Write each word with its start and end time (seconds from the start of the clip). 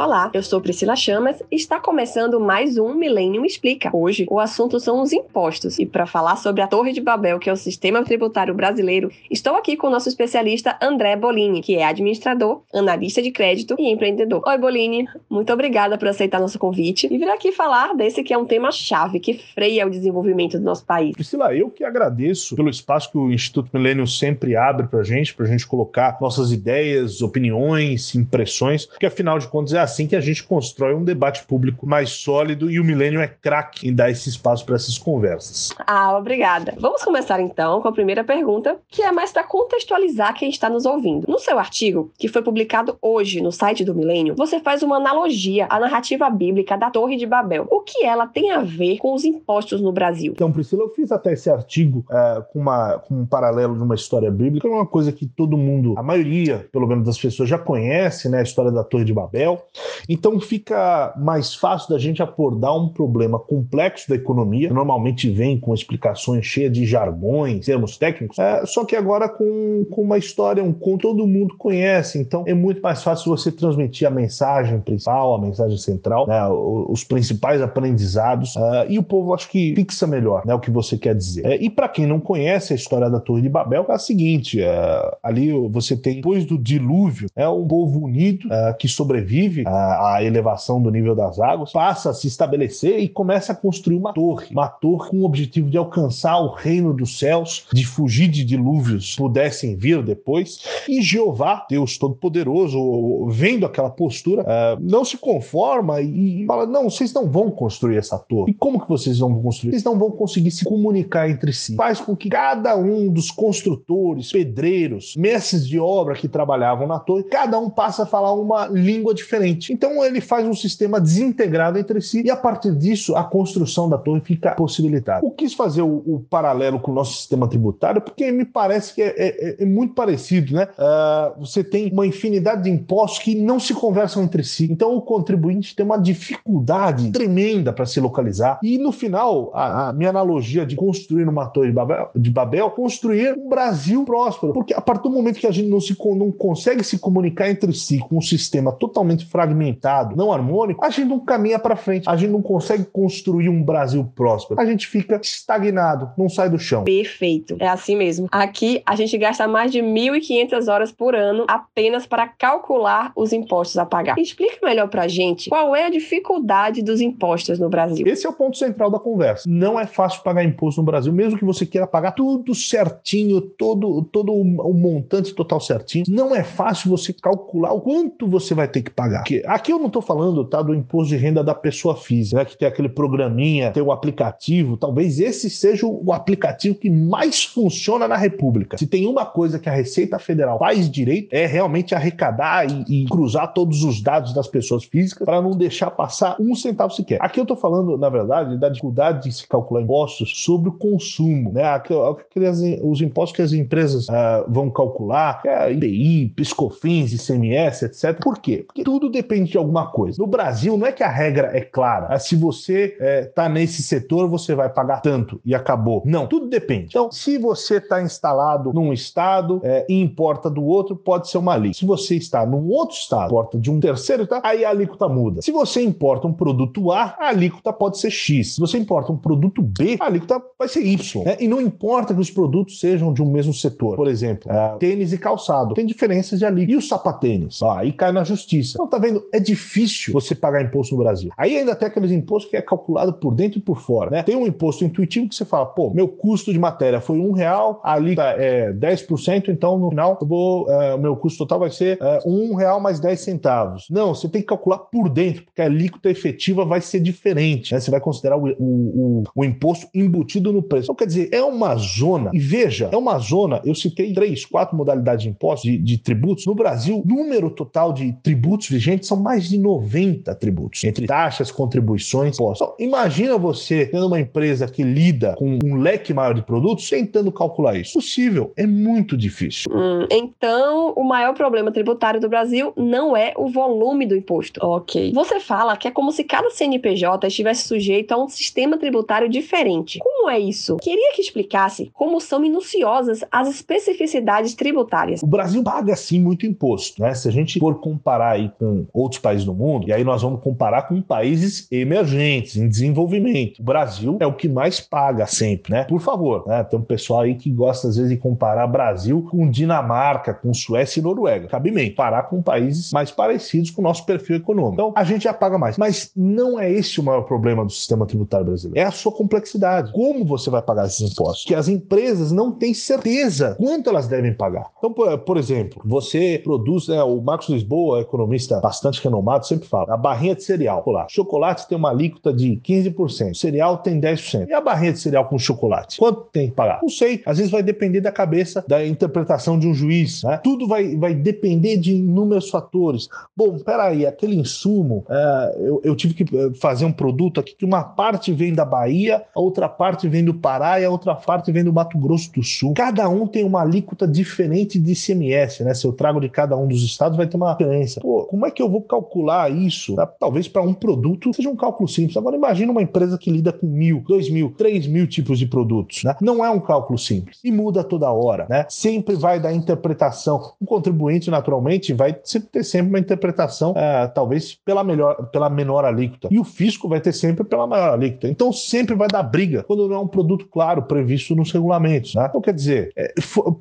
Olá, 0.00 0.30
eu 0.32 0.44
sou 0.44 0.60
Priscila 0.60 0.94
Chamas 0.94 1.42
e 1.50 1.56
está 1.56 1.80
começando 1.80 2.38
mais 2.38 2.78
um 2.78 2.94
Millennium 2.94 3.44
Explica. 3.44 3.90
Hoje 3.92 4.28
o 4.30 4.38
assunto 4.38 4.78
são 4.78 5.02
os 5.02 5.12
impostos 5.12 5.76
e 5.76 5.84
para 5.84 6.06
falar 6.06 6.36
sobre 6.36 6.62
a 6.62 6.68
Torre 6.68 6.92
de 6.92 7.00
Babel, 7.00 7.40
que 7.40 7.50
é 7.50 7.52
o 7.52 7.56
sistema 7.56 8.04
tributário 8.04 8.54
brasileiro, 8.54 9.10
estou 9.28 9.56
aqui 9.56 9.76
com 9.76 9.88
o 9.88 9.90
nosso 9.90 10.08
especialista 10.08 10.78
André 10.80 11.16
Bolini, 11.16 11.60
que 11.60 11.74
é 11.74 11.84
administrador, 11.84 12.62
analista 12.72 13.20
de 13.20 13.32
crédito 13.32 13.74
e 13.76 13.90
empreendedor. 13.90 14.40
Oi 14.46 14.56
Bolini, 14.56 15.08
muito 15.28 15.52
obrigada 15.52 15.98
por 15.98 16.06
aceitar 16.06 16.38
nosso 16.38 16.60
convite 16.60 17.08
e 17.10 17.18
vir 17.18 17.28
aqui 17.28 17.50
falar 17.50 17.92
desse 17.92 18.22
que 18.22 18.32
é 18.32 18.38
um 18.38 18.46
tema 18.46 18.70
chave 18.70 19.18
que 19.18 19.34
freia 19.52 19.84
o 19.84 19.90
desenvolvimento 19.90 20.60
do 20.60 20.64
nosso 20.64 20.86
país. 20.86 21.10
Priscila, 21.16 21.52
eu 21.52 21.70
que 21.70 21.82
agradeço 21.82 22.54
pelo 22.54 22.70
espaço 22.70 23.10
que 23.10 23.18
o 23.18 23.32
Instituto 23.32 23.70
Millennium 23.74 24.06
sempre 24.06 24.54
abre 24.54 24.86
para 24.86 25.02
gente, 25.02 25.34
para 25.34 25.46
gente 25.46 25.66
colocar 25.66 26.16
nossas 26.20 26.52
ideias, 26.52 27.20
opiniões, 27.20 28.14
impressões, 28.14 28.86
porque 28.86 29.04
afinal 29.04 29.40
de 29.40 29.48
contas 29.48 29.72
é 29.72 29.87
assim 29.88 30.06
que 30.06 30.14
a 30.14 30.20
gente 30.20 30.44
constrói 30.44 30.94
um 30.94 31.02
debate 31.02 31.44
público 31.44 31.86
mais 31.86 32.10
sólido 32.10 32.70
e 32.70 32.78
o 32.78 32.84
Millennium 32.84 33.20
é 33.20 33.26
craque 33.26 33.88
em 33.88 33.94
dar 33.94 34.10
esse 34.10 34.28
espaço 34.28 34.64
para 34.64 34.76
essas 34.76 34.98
conversas. 34.98 35.70
Ah, 35.86 36.16
obrigada. 36.16 36.74
Vamos 36.78 37.02
começar 37.02 37.40
então 37.40 37.80
com 37.80 37.88
a 37.88 37.92
primeira 37.92 38.22
pergunta, 38.22 38.76
que 38.88 39.02
é 39.02 39.10
mais 39.10 39.32
para 39.32 39.44
contextualizar 39.44 40.34
quem 40.34 40.50
está 40.50 40.68
nos 40.68 40.84
ouvindo. 40.84 41.26
No 41.26 41.38
seu 41.38 41.58
artigo, 41.58 42.12
que 42.18 42.28
foi 42.28 42.42
publicado 42.42 42.96
hoje 43.00 43.40
no 43.40 43.50
site 43.50 43.84
do 43.84 43.94
Milênio, 43.94 44.34
você 44.36 44.60
faz 44.60 44.82
uma 44.82 44.96
analogia 44.96 45.66
à 45.70 45.80
narrativa 45.80 46.28
bíblica 46.28 46.76
da 46.76 46.90
Torre 46.90 47.16
de 47.16 47.26
Babel. 47.26 47.66
O 47.70 47.80
que 47.80 48.04
ela 48.04 48.26
tem 48.26 48.50
a 48.50 48.60
ver 48.60 48.98
com 48.98 49.14
os 49.14 49.24
impostos 49.24 49.80
no 49.80 49.90
Brasil? 49.90 50.32
Então, 50.34 50.52
Priscila, 50.52 50.82
eu 50.82 50.90
fiz 50.90 51.10
até 51.10 51.32
esse 51.32 51.50
artigo 51.50 52.04
é, 52.10 52.42
com, 52.52 52.60
uma, 52.60 52.98
com 52.98 53.14
um 53.14 53.26
paralelo 53.26 53.76
de 53.76 53.82
uma 53.82 53.94
história 53.94 54.30
bíblica, 54.30 54.68
é 54.68 54.70
uma 54.70 54.86
coisa 54.86 55.10
que 55.12 55.26
todo 55.26 55.56
mundo, 55.56 55.94
a 55.96 56.02
maioria, 56.02 56.68
pelo 56.70 56.86
menos 56.86 57.06
das 57.06 57.18
pessoas, 57.18 57.48
já 57.48 57.58
conhece, 57.58 58.28
né? 58.28 58.40
A 58.40 58.42
história 58.42 58.70
da 58.70 58.84
Torre 58.84 59.04
de 59.04 59.12
Babel. 59.12 59.62
Então 60.08 60.38
fica 60.40 61.12
mais 61.16 61.54
fácil 61.54 61.90
da 61.90 61.98
gente 61.98 62.22
abordar 62.22 62.76
um 62.76 62.88
problema 62.88 63.38
complexo 63.38 64.08
da 64.08 64.14
economia, 64.14 64.72
normalmente 64.72 65.28
vem 65.28 65.58
com 65.58 65.74
explicações 65.74 66.44
cheias 66.44 66.72
de 66.72 66.86
jargões, 66.86 67.66
termos 67.66 67.96
técnicos, 67.96 68.38
é, 68.38 68.64
só 68.66 68.84
que 68.84 68.94
agora 68.94 69.28
com, 69.28 69.86
com 69.90 70.02
uma 70.02 70.18
história, 70.18 70.62
um 70.62 70.72
conto 70.72 71.08
todo 71.08 71.26
mundo 71.26 71.56
conhece. 71.56 72.18
Então 72.18 72.44
é 72.46 72.52
muito 72.52 72.82
mais 72.82 73.02
fácil 73.02 73.34
você 73.34 73.50
transmitir 73.50 74.06
a 74.06 74.10
mensagem 74.10 74.78
principal, 74.80 75.34
a 75.34 75.40
mensagem 75.40 75.78
central, 75.78 76.26
né? 76.26 76.46
os 76.48 77.02
principais 77.02 77.62
aprendizados, 77.62 78.54
uh, 78.56 78.84
e 78.88 78.98
o 78.98 79.02
povo 79.02 79.32
acho 79.32 79.48
que 79.48 79.74
fixa 79.74 80.06
melhor 80.06 80.44
né? 80.44 80.54
o 80.54 80.60
que 80.60 80.70
você 80.70 80.98
quer 80.98 81.14
dizer. 81.14 81.46
É, 81.46 81.56
e 81.56 81.70
para 81.70 81.88
quem 81.88 82.06
não 82.06 82.20
conhece 82.20 82.72
a 82.72 82.76
história 82.76 83.08
da 83.08 83.20
Torre 83.20 83.42
de 83.42 83.48
Babel, 83.48 83.86
é 83.88 83.92
a 83.92 83.98
seguinte: 83.98 84.60
é, 84.60 85.16
ali 85.22 85.50
você 85.68 85.96
tem, 85.96 86.16
depois 86.16 86.44
do 86.44 86.58
dilúvio, 86.58 87.28
é 87.34 87.48
um 87.48 87.66
povo 87.66 88.04
unido 88.04 88.46
uh, 88.48 88.76
que 88.78 88.86
sobrevive 88.86 89.57
à 89.66 90.22
elevação 90.22 90.80
do 90.80 90.90
nível 90.90 91.14
das 91.14 91.38
águas, 91.38 91.72
passa 91.72 92.10
a 92.10 92.14
se 92.14 92.26
estabelecer 92.26 92.98
e 92.98 93.08
começa 93.08 93.52
a 93.52 93.56
construir 93.56 93.96
uma 93.96 94.12
torre. 94.12 94.48
Uma 94.50 94.68
torre 94.68 95.10
com 95.10 95.18
o 95.18 95.24
objetivo 95.24 95.70
de 95.70 95.76
alcançar 95.76 96.38
o 96.40 96.52
reino 96.52 96.92
dos 96.92 97.18
céus, 97.18 97.66
de 97.72 97.84
fugir 97.84 98.28
de 98.28 98.44
dilúvios 98.44 99.16
pudessem 99.16 99.76
vir 99.76 100.02
depois. 100.02 100.60
E 100.88 101.00
Jeová, 101.02 101.66
Deus 101.68 101.98
Todo-Poderoso, 101.98 103.26
vendo 103.28 103.66
aquela 103.66 103.90
postura, 103.90 104.42
uh, 104.42 104.80
não 104.80 105.04
se 105.04 105.16
conforma 105.16 106.00
e 106.00 106.44
fala: 106.46 106.66
não, 106.66 106.88
vocês 106.90 107.12
não 107.12 107.28
vão 107.28 107.50
construir 107.50 107.96
essa 107.96 108.18
torre. 108.18 108.52
E 108.52 108.54
como 108.54 108.80
que 108.80 108.88
vocês 108.88 109.18
vão 109.18 109.40
construir? 109.42 109.72
Vocês 109.72 109.84
não 109.84 109.98
vão 109.98 110.10
conseguir 110.10 110.50
se 110.50 110.64
comunicar 110.64 111.28
entre 111.28 111.52
si. 111.52 111.74
Faz 111.74 112.00
com 112.00 112.16
que 112.16 112.28
cada 112.28 112.76
um 112.76 113.08
dos 113.08 113.30
construtores, 113.30 114.32
pedreiros, 114.32 115.14
mestres 115.16 115.66
de 115.66 115.78
obra 115.78 116.14
que 116.14 116.28
trabalhavam 116.28 116.86
na 116.86 116.98
torre, 116.98 117.24
cada 117.24 117.58
um 117.58 117.70
passe 117.70 118.02
a 118.02 118.06
falar 118.06 118.32
uma 118.34 118.66
língua 118.66 119.14
diferente. 119.14 119.47
Então 119.70 120.04
ele 120.04 120.20
faz 120.20 120.46
um 120.46 120.54
sistema 120.54 121.00
desintegrado 121.00 121.78
entre 121.78 122.00
si 122.00 122.22
e 122.24 122.30
a 122.30 122.36
partir 122.36 122.74
disso 122.74 123.16
a 123.16 123.24
construção 123.24 123.88
da 123.88 123.98
torre 123.98 124.20
fica 124.20 124.52
possibilitada. 124.52 125.24
Eu 125.24 125.30
quis 125.30 125.54
fazer 125.54 125.82
o, 125.82 126.02
o 126.06 126.24
paralelo 126.28 126.80
com 126.80 126.90
o 126.90 126.94
nosso 126.94 127.16
sistema 127.16 127.48
tributário 127.48 128.00
porque 128.00 128.30
me 128.30 128.44
parece 128.44 128.94
que 128.94 129.02
é, 129.02 129.14
é, 129.16 129.62
é 129.62 129.66
muito 129.66 129.94
parecido, 129.94 130.54
né? 130.54 130.68
Uh, 130.78 131.40
você 131.40 131.62
tem 131.62 131.90
uma 131.92 132.06
infinidade 132.06 132.64
de 132.64 132.70
impostos 132.70 133.20
que 133.20 133.34
não 133.34 133.58
se 133.60 133.74
conversam 133.74 134.22
entre 134.22 134.42
si. 134.44 134.70
Então 134.70 134.96
o 134.96 135.02
contribuinte 135.02 135.74
tem 135.74 135.84
uma 135.84 135.98
dificuldade 135.98 137.10
tremenda 137.10 137.72
para 137.72 137.86
se 137.86 138.00
localizar. 138.00 138.58
E 138.62 138.78
no 138.78 138.92
final, 138.92 139.50
a, 139.54 139.88
a, 139.88 139.92
minha 139.92 140.10
analogia 140.10 140.64
de 140.64 140.76
construir 140.76 141.28
uma 141.28 141.46
torre 141.46 141.68
de 141.68 141.74
Babel, 141.74 142.10
de 142.14 142.30
Babel, 142.30 142.70
construir 142.70 143.36
um 143.36 143.48
Brasil 143.48 144.04
próspero. 144.04 144.52
Porque 144.52 144.74
a 144.74 144.80
partir 144.80 145.04
do 145.04 145.10
momento 145.10 145.38
que 145.38 145.46
a 145.46 145.50
gente 145.50 145.68
não, 145.68 145.80
se, 145.80 145.96
não 146.16 146.30
consegue 146.30 146.82
se 146.82 146.98
comunicar 146.98 147.50
entre 147.50 147.72
si 147.72 147.98
com 147.98 148.18
um 148.18 148.22
sistema 148.22 148.72
totalmente 148.72 149.26
fragmentado, 149.38 150.16
não 150.16 150.32
harmônico, 150.32 150.84
a 150.84 150.90
gente 150.90 151.06
não 151.06 151.20
caminha 151.20 151.60
para 151.60 151.76
frente. 151.76 152.08
A 152.08 152.16
gente 152.16 152.30
não 152.30 152.42
consegue 152.42 152.84
construir 152.84 153.48
um 153.48 153.62
Brasil 153.62 154.04
próspero. 154.16 154.60
A 154.60 154.66
gente 154.66 154.88
fica 154.88 155.20
estagnado, 155.22 156.10
não 156.18 156.28
sai 156.28 156.50
do 156.50 156.58
chão. 156.58 156.82
Perfeito. 156.82 157.56
É 157.60 157.68
assim 157.68 157.96
mesmo. 157.96 158.26
Aqui 158.32 158.82
a 158.84 158.96
gente 158.96 159.16
gasta 159.16 159.46
mais 159.46 159.70
de 159.70 159.78
1.500 159.78 160.72
horas 160.72 160.90
por 160.90 161.14
ano 161.14 161.44
apenas 161.46 162.04
para 162.04 162.26
calcular 162.26 163.12
os 163.14 163.32
impostos 163.32 163.78
a 163.78 163.86
pagar. 163.86 164.18
Explica 164.18 164.58
melhor 164.66 164.88
pra 164.88 165.06
gente 165.06 165.48
qual 165.50 165.76
é 165.76 165.86
a 165.86 165.90
dificuldade 165.90 166.82
dos 166.82 167.00
impostos 167.00 167.60
no 167.60 167.68
Brasil. 167.68 168.04
Esse 168.06 168.26
é 168.26 168.28
o 168.28 168.32
ponto 168.32 168.56
central 168.56 168.90
da 168.90 168.98
conversa. 168.98 169.44
Não 169.48 169.78
é 169.78 169.86
fácil 169.86 170.22
pagar 170.24 170.42
imposto 170.42 170.80
no 170.80 170.86
Brasil, 170.86 171.12
mesmo 171.12 171.38
que 171.38 171.44
você 171.44 171.64
queira 171.64 171.86
pagar 171.86 172.12
tudo 172.12 172.54
certinho, 172.56 173.40
todo, 173.40 174.02
todo 174.02 174.32
o 174.32 174.74
montante 174.74 175.32
total 175.32 175.60
certinho. 175.60 176.06
Não 176.08 176.34
é 176.34 176.42
fácil 176.42 176.90
você 176.90 177.12
calcular 177.12 177.72
o 177.72 177.80
quanto 177.80 178.26
você 178.26 178.52
vai 178.52 178.66
ter 178.66 178.82
que 178.82 178.90
pagar. 178.90 179.22
Porque 179.28 179.42
aqui 179.46 179.70
eu 179.70 179.78
não 179.78 179.88
estou 179.88 180.00
falando 180.00 180.42
tá, 180.42 180.62
do 180.62 180.74
imposto 180.74 181.10
de 181.10 181.16
renda 181.18 181.44
da 181.44 181.54
pessoa 181.54 181.94
física, 181.94 182.38
né, 182.38 182.44
que 182.46 182.56
tem 182.56 182.66
aquele 182.66 182.88
programinha, 182.88 183.70
tem 183.70 183.82
o 183.82 183.92
aplicativo. 183.92 184.78
Talvez 184.78 185.20
esse 185.20 185.50
seja 185.50 185.86
o 185.86 186.14
aplicativo 186.14 186.74
que 186.74 186.88
mais 186.88 187.44
funciona 187.44 188.08
na 188.08 188.16
República. 188.16 188.78
Se 188.78 188.86
tem 188.86 189.06
uma 189.06 189.26
coisa 189.26 189.58
que 189.58 189.68
a 189.68 189.72
Receita 189.72 190.18
Federal 190.18 190.58
faz 190.58 190.90
direito, 190.90 191.28
é 191.30 191.44
realmente 191.44 191.94
arrecadar 191.94 192.66
e, 192.70 193.02
e 193.02 193.06
cruzar 193.06 193.52
todos 193.52 193.84
os 193.84 194.00
dados 194.02 194.32
das 194.32 194.48
pessoas 194.48 194.84
físicas 194.84 195.26
para 195.26 195.42
não 195.42 195.50
deixar 195.50 195.90
passar 195.90 196.34
um 196.40 196.54
centavo 196.54 196.94
sequer. 196.94 197.18
Aqui 197.20 197.38
eu 197.38 197.44
estou 197.44 197.56
falando, 197.56 197.98
na 197.98 198.08
verdade, 198.08 198.56
da 198.56 198.70
dificuldade 198.70 199.24
de 199.24 199.32
se 199.34 199.46
calcular 199.46 199.82
impostos 199.82 200.42
sobre 200.42 200.70
o 200.70 200.72
consumo, 200.72 201.52
né? 201.52 201.64
Aqueles, 201.64 202.62
os 202.82 203.02
impostos 203.02 203.36
que 203.36 203.42
as 203.42 203.52
empresas 203.52 204.08
uh, 204.08 204.48
vão 204.48 204.70
calcular, 204.70 205.42
é 205.44 205.70
IPI, 205.70 206.32
PiscoFins, 206.34 207.12
ICMS, 207.12 207.84
etc. 207.84 208.18
Por 208.22 208.38
quê? 208.38 208.64
Porque 208.66 208.82
tudo 208.82 209.17
depende 209.18 209.50
de 209.50 209.58
alguma 209.58 209.90
coisa. 209.90 210.16
No 210.18 210.26
Brasil, 210.26 210.76
não 210.76 210.86
é 210.86 210.92
que 210.92 211.02
a 211.02 211.08
regra 211.08 211.50
é 211.52 211.60
clara. 211.60 212.06
Ah, 212.10 212.18
se 212.18 212.36
você 212.36 212.96
está 213.26 213.46
é, 213.46 213.48
nesse 213.48 213.82
setor, 213.82 214.28
você 214.28 214.54
vai 214.54 214.68
pagar 214.68 215.00
tanto 215.00 215.40
e 215.44 215.54
acabou. 215.54 216.02
Não, 216.04 216.26
tudo 216.26 216.48
depende. 216.48 216.86
Então, 216.88 217.10
se 217.10 217.36
você 217.38 217.76
está 217.76 218.00
instalado 218.00 218.72
num 218.72 218.92
estado 218.92 219.60
é, 219.64 219.84
e 219.88 220.00
importa 220.00 220.48
do 220.48 220.64
outro, 220.64 220.94
pode 220.96 221.28
ser 221.28 221.38
uma 221.38 221.54
lei. 221.56 221.74
Se 221.74 221.84
você 221.84 222.14
está 222.14 222.46
num 222.46 222.68
outro 222.68 222.96
estado, 222.96 223.26
importa 223.26 223.58
de 223.58 223.70
um 223.70 223.80
terceiro 223.80 224.22
estado, 224.22 224.42
aí 224.44 224.64
a 224.64 224.70
alíquota 224.70 225.08
muda. 225.08 225.42
Se 225.42 225.50
você 225.50 225.82
importa 225.82 226.26
um 226.26 226.32
produto 226.32 226.92
A, 226.92 227.16
a 227.18 227.28
alíquota 227.28 227.72
pode 227.72 227.98
ser 227.98 228.10
X. 228.10 228.54
Se 228.54 228.60
você 228.60 228.78
importa 228.78 229.12
um 229.12 229.16
produto 229.16 229.62
B, 229.62 229.96
a 230.00 230.06
alíquota 230.06 230.40
vai 230.58 230.68
ser 230.68 230.84
Y. 230.84 231.24
Né? 231.24 231.36
E 231.40 231.48
não 231.48 231.60
importa 231.60 232.14
que 232.14 232.20
os 232.20 232.30
produtos 232.30 232.78
sejam 232.78 233.12
de 233.12 233.22
um 233.22 233.30
mesmo 233.30 233.52
setor. 233.52 233.96
Por 233.96 234.06
exemplo, 234.06 234.50
é, 234.50 234.76
tênis 234.78 235.12
e 235.12 235.18
calçado. 235.18 235.74
Tem 235.74 235.86
diferenças 235.86 236.38
de 236.38 236.46
alíquota. 236.46 236.72
E 236.72 236.76
o 236.76 236.82
sapatênis? 236.82 237.62
Ah, 237.62 237.80
aí 237.80 237.92
cai 237.92 238.12
na 238.12 238.22
justiça. 238.22 238.72
Então, 238.74 238.86
tá 238.86 238.98
vendo? 238.98 239.07
É 239.32 239.40
difícil 239.40 240.12
você 240.12 240.34
pagar 240.34 240.62
imposto 240.62 240.94
no 240.94 241.02
Brasil. 241.02 241.30
Aí 241.36 241.56
ainda 241.56 241.74
tem 241.74 241.88
aqueles 241.88 242.10
impostos 242.10 242.50
que 242.50 242.56
é 242.56 242.62
calculado 242.62 243.12
por 243.14 243.34
dentro 243.34 243.58
e 243.58 243.62
por 243.62 243.80
fora. 243.80 244.10
Né? 244.10 244.22
Tem 244.22 244.36
um 244.36 244.46
imposto 244.46 244.84
intuitivo 244.84 245.28
que 245.28 245.34
você 245.34 245.44
fala, 245.44 245.66
pô, 245.66 245.92
meu 245.92 246.08
custo 246.08 246.52
de 246.52 246.58
matéria 246.58 247.00
foi 247.00 247.18
um 247.18 247.32
real, 247.32 247.80
a 247.84 247.94
alíquota 247.94 248.28
é 248.30 248.72
10%, 248.72 249.48
então 249.48 249.78
no 249.78 249.90
final 249.90 250.18
eu 250.20 250.26
vou, 250.26 250.70
é, 250.70 250.96
meu 250.96 251.16
custo 251.16 251.38
total 251.38 251.60
vai 251.60 251.70
ser 251.70 251.98
é, 252.00 252.20
um 252.26 252.54
real 252.54 252.80
mais 252.80 253.00
10 253.00 253.20
centavos. 253.20 253.86
Não, 253.90 254.14
você 254.14 254.28
tem 254.28 254.40
que 254.40 254.48
calcular 254.48 254.78
por 254.78 255.08
dentro, 255.08 255.44
porque 255.44 255.62
a 255.62 255.66
alíquota 255.66 256.10
efetiva 256.10 256.64
vai 256.64 256.80
ser 256.80 257.00
diferente. 257.00 257.72
Né? 257.72 257.80
Você 257.80 257.90
vai 257.90 258.00
considerar 258.00 258.36
o, 258.36 258.48
o, 258.48 258.54
o, 258.58 259.24
o 259.34 259.44
imposto 259.44 259.88
embutido 259.94 260.52
no 260.52 260.62
preço. 260.62 260.84
Então, 260.84 260.94
quer 260.94 261.06
dizer, 261.06 261.28
é 261.32 261.42
uma 261.42 261.74
zona, 261.76 262.30
e 262.32 262.38
veja, 262.38 262.88
é 262.92 262.96
uma 262.96 263.18
zona, 263.18 263.60
eu 263.64 263.74
citei 263.74 264.12
três, 264.12 264.44
quatro 264.44 264.76
modalidades 264.76 265.22
de 265.22 265.30
impostos, 265.30 265.70
de, 265.70 265.78
de 265.78 265.98
tributos. 265.98 266.46
No 266.46 266.54
Brasil, 266.54 267.02
número 267.04 267.50
total 267.50 267.92
de 267.92 268.12
tributos 268.22 268.68
vigentes 268.68 268.97
são 269.06 269.16
mais 269.16 269.48
de 269.48 269.58
90 269.58 270.34
tributos, 270.34 270.82
entre 270.84 271.06
taxas, 271.06 271.50
contribuições, 271.50 272.36
impostos. 272.36 272.66
Então, 272.66 272.74
imagina 272.78 273.36
você 273.36 273.86
tendo 273.86 274.06
uma 274.06 274.20
empresa 274.20 274.66
que 274.66 274.82
lida 274.82 275.34
com 275.36 275.58
um 275.64 275.76
leque 275.76 276.12
maior 276.12 276.34
de 276.34 276.42
produtos, 276.42 276.88
tentando 276.88 277.30
calcular 277.30 277.76
isso. 277.76 277.94
Possível, 277.94 278.52
é 278.56 278.66
muito 278.66 279.16
difícil. 279.16 279.70
Hum, 279.72 280.06
então, 280.10 280.92
o 280.96 281.04
maior 281.04 281.34
problema 281.34 281.70
tributário 281.70 282.20
do 282.20 282.28
Brasil 282.28 282.72
não 282.76 283.16
é 283.16 283.32
o 283.36 283.48
volume 283.48 284.06
do 284.06 284.16
imposto. 284.16 284.60
Ok. 284.62 285.12
Você 285.14 285.40
fala 285.40 285.76
que 285.76 285.88
é 285.88 285.90
como 285.90 286.12
se 286.12 286.24
cada 286.24 286.50
CNPJ 286.50 287.26
estivesse 287.26 287.66
sujeito 287.66 288.12
a 288.12 288.22
um 288.22 288.28
sistema 288.28 288.78
tributário 288.78 289.28
diferente. 289.28 289.98
Como 289.98 290.30
é 290.30 290.38
isso? 290.38 290.76
Queria 290.76 291.12
que 291.14 291.20
explicasse 291.20 291.90
como 291.94 292.20
são 292.20 292.38
minuciosas 292.40 293.24
as 293.30 293.48
especificidades 293.48 294.54
tributárias. 294.54 295.22
O 295.22 295.26
Brasil 295.26 295.62
paga 295.62 295.94
sim 295.96 296.20
muito 296.20 296.46
imposto, 296.46 297.00
né? 297.02 297.14
Se 297.14 297.28
a 297.28 297.32
gente 297.32 297.58
for 297.58 297.80
comparar 297.80 298.32
aí 298.32 298.50
com 298.58 298.86
outros 298.92 299.20
países 299.20 299.44
do 299.44 299.54
mundo, 299.54 299.88
e 299.88 299.92
aí 299.92 300.04
nós 300.04 300.22
vamos 300.22 300.42
comparar 300.42 300.82
com 300.82 301.00
países 301.00 301.66
emergentes, 301.70 302.56
em 302.56 302.68
desenvolvimento. 302.68 303.60
O 303.60 303.62
Brasil 303.62 304.16
é 304.20 304.26
o 304.26 304.32
que 304.32 304.48
mais 304.48 304.80
paga 304.80 305.26
sempre, 305.26 305.72
né? 305.72 305.84
Por 305.84 306.00
favor, 306.00 306.46
né? 306.46 306.62
Tem 306.64 306.78
um 306.78 306.82
pessoal 306.82 307.22
aí 307.22 307.34
que 307.34 307.50
gosta 307.50 307.88
às 307.88 307.96
vezes 307.96 308.10
de 308.10 308.16
comparar 308.16 308.66
Brasil 308.66 309.26
com 309.30 309.48
Dinamarca, 309.50 310.34
com 310.34 310.52
Suécia 310.52 311.00
e 311.00 311.02
Noruega. 311.02 311.48
Cabimento, 311.48 311.96
parar 311.96 312.24
com 312.24 312.42
países 312.42 312.92
mais 312.92 313.10
parecidos 313.10 313.70
com 313.70 313.80
o 313.80 313.84
nosso 313.84 314.04
perfil 314.04 314.36
econômico. 314.36 314.74
Então, 314.74 314.92
a 314.94 315.04
gente 315.04 315.24
já 315.24 315.32
paga 315.32 315.58
mais. 315.58 315.76
Mas 315.76 316.10
não 316.16 316.58
é 316.58 316.70
esse 316.70 317.00
o 317.00 317.02
maior 317.02 317.22
problema 317.22 317.64
do 317.64 317.72
sistema 317.72 318.06
tributário 318.06 318.46
brasileiro. 318.46 318.78
É 318.78 318.88
a 318.88 318.90
sua 318.90 319.12
complexidade. 319.12 319.92
Como 319.92 320.24
você 320.24 320.50
vai 320.50 320.62
pagar 320.62 320.86
esses 320.86 321.12
impostos? 321.12 321.44
Que 321.44 321.54
as 321.54 321.68
empresas 321.68 322.32
não 322.32 322.52
têm 322.52 322.74
certeza 322.74 323.56
quanto 323.58 323.90
elas 323.90 324.08
devem 324.08 324.32
pagar. 324.32 324.70
Então, 324.78 324.92
por 324.92 325.36
exemplo, 325.36 325.82
você 325.84 326.40
produz, 326.42 326.88
né, 326.88 327.02
o 327.02 327.20
Marcos 327.20 327.48
Lisboa, 327.48 328.00
economista 328.00 328.60
bastante 328.68 329.02
renomado, 329.02 329.46
sempre 329.46 329.66
fala, 329.66 329.94
a 329.94 329.96
barrinha 329.96 330.34
de 330.34 330.42
cereal. 330.42 330.84
Lá, 330.86 331.06
chocolate 331.08 331.66
tem 331.66 331.76
uma 331.76 331.90
alíquota 331.90 332.32
de 332.32 332.60
15%, 332.62 333.34
cereal 333.34 333.78
tem 333.78 333.98
10%. 333.98 334.46
E 334.48 334.52
a 334.52 334.60
barrinha 334.60 334.92
de 334.92 335.00
cereal 335.00 335.24
com 335.24 335.38
chocolate? 335.38 335.98
Quanto 335.98 336.22
tem 336.32 336.48
que 336.48 336.54
pagar? 336.54 336.80
Não 336.82 336.88
sei. 336.88 337.22
Às 337.24 337.38
vezes 337.38 337.50
vai 337.50 337.62
depender 337.62 338.00
da 338.00 338.12
cabeça 338.12 338.64
da 338.68 338.86
interpretação 338.86 339.58
de 339.58 339.66
um 339.66 339.74
juiz. 339.74 340.22
Né? 340.22 340.38
Tudo 340.44 340.68
vai, 340.68 340.96
vai 340.96 341.14
depender 341.14 341.78
de 341.78 341.94
inúmeros 341.94 342.50
fatores. 342.50 343.08
Bom, 343.36 343.58
peraí, 343.58 344.06
aquele 344.06 344.36
insumo, 344.36 345.04
é, 345.08 345.56
eu, 345.60 345.80
eu 345.82 345.96
tive 345.96 346.12
que 346.12 346.36
eh, 346.36 346.50
fazer 346.60 346.84
um 346.84 346.92
produto 346.92 347.40
aqui 347.40 347.54
que 347.54 347.64
uma 347.64 347.82
parte 347.82 348.32
vem 348.32 348.52
da 348.52 348.64
Bahia, 348.64 349.24
a 349.34 349.40
outra 349.40 349.68
parte 349.68 350.08
vem 350.08 350.24
do 350.24 350.34
Pará 350.34 350.80
e 350.80 350.84
a 350.84 350.90
outra 350.90 351.14
parte 351.14 351.50
vem 351.50 351.64
do 351.64 351.72
Mato 351.72 351.98
Grosso 351.98 352.30
do 352.32 352.42
Sul. 352.42 352.74
Cada 352.74 353.08
um 353.08 353.26
tem 353.26 353.44
uma 353.44 353.62
alíquota 353.62 354.06
diferente 354.06 354.78
de 354.78 354.92
ICMS, 354.92 355.64
né? 355.64 355.72
Se 355.74 355.86
eu 355.86 355.92
trago 355.92 356.20
de 356.20 356.28
cada 356.28 356.56
um 356.56 356.66
dos 356.66 356.82
estados, 356.82 357.16
vai 357.16 357.26
ter 357.26 357.36
uma 357.36 357.52
diferença. 357.52 358.00
Pô, 358.00 358.24
como 358.24 358.46
é 358.46 358.50
que 358.50 358.57
eu 358.62 358.68
vou 358.68 358.82
calcular 358.82 359.50
isso? 359.50 359.94
Tá? 359.94 360.06
Talvez 360.06 360.48
para 360.48 360.62
um 360.62 360.74
produto 360.74 361.32
seja 361.32 361.48
um 361.48 361.56
cálculo 361.56 361.88
simples. 361.88 362.16
Agora 362.16 362.36
imagine 362.36 362.70
uma 362.70 362.82
empresa 362.82 363.18
que 363.18 363.30
lida 363.30 363.52
com 363.52 363.66
mil, 363.66 364.02
dois 364.06 364.28
mil, 364.30 364.54
três 364.56 364.86
mil 364.86 365.06
tipos 365.06 365.38
de 365.38 365.46
produtos, 365.46 366.04
né? 366.04 366.14
Não 366.20 366.44
é 366.44 366.50
um 366.50 366.60
cálculo 366.60 366.98
simples 366.98 367.40
e 367.44 367.50
muda 367.50 367.84
toda 367.84 368.10
hora, 368.10 368.46
né? 368.48 368.66
Sempre 368.68 369.14
vai 369.14 369.40
dar 369.40 369.52
interpretação. 369.52 370.52
O 370.60 370.66
contribuinte, 370.66 371.30
naturalmente, 371.30 371.92
vai 371.92 372.12
ter 372.12 372.64
sempre 372.64 372.88
uma 372.88 372.98
interpretação, 372.98 373.72
é, 373.76 374.06
talvez 374.08 374.54
pela 374.54 374.82
melhor, 374.82 375.28
pela 375.30 375.48
menor 375.48 375.84
alíquota. 375.84 376.28
E 376.30 376.38
o 376.38 376.44
fisco 376.44 376.88
vai 376.88 377.00
ter 377.00 377.12
sempre 377.12 377.44
pela 377.44 377.66
maior 377.66 377.92
alíquota. 377.92 378.28
Então 378.28 378.52
sempre 378.52 378.94
vai 378.94 379.08
dar 379.08 379.22
briga 379.22 379.62
quando 379.62 379.88
não 379.88 379.96
é 379.96 380.00
um 380.00 380.06
produto 380.06 380.46
claro 380.46 380.82
previsto 380.82 381.34
nos 381.34 381.52
regulamentos, 381.52 382.14
né? 382.14 382.26
Então 382.28 382.40
quer 382.40 382.54
dizer, 382.54 382.92
é, 382.96 383.12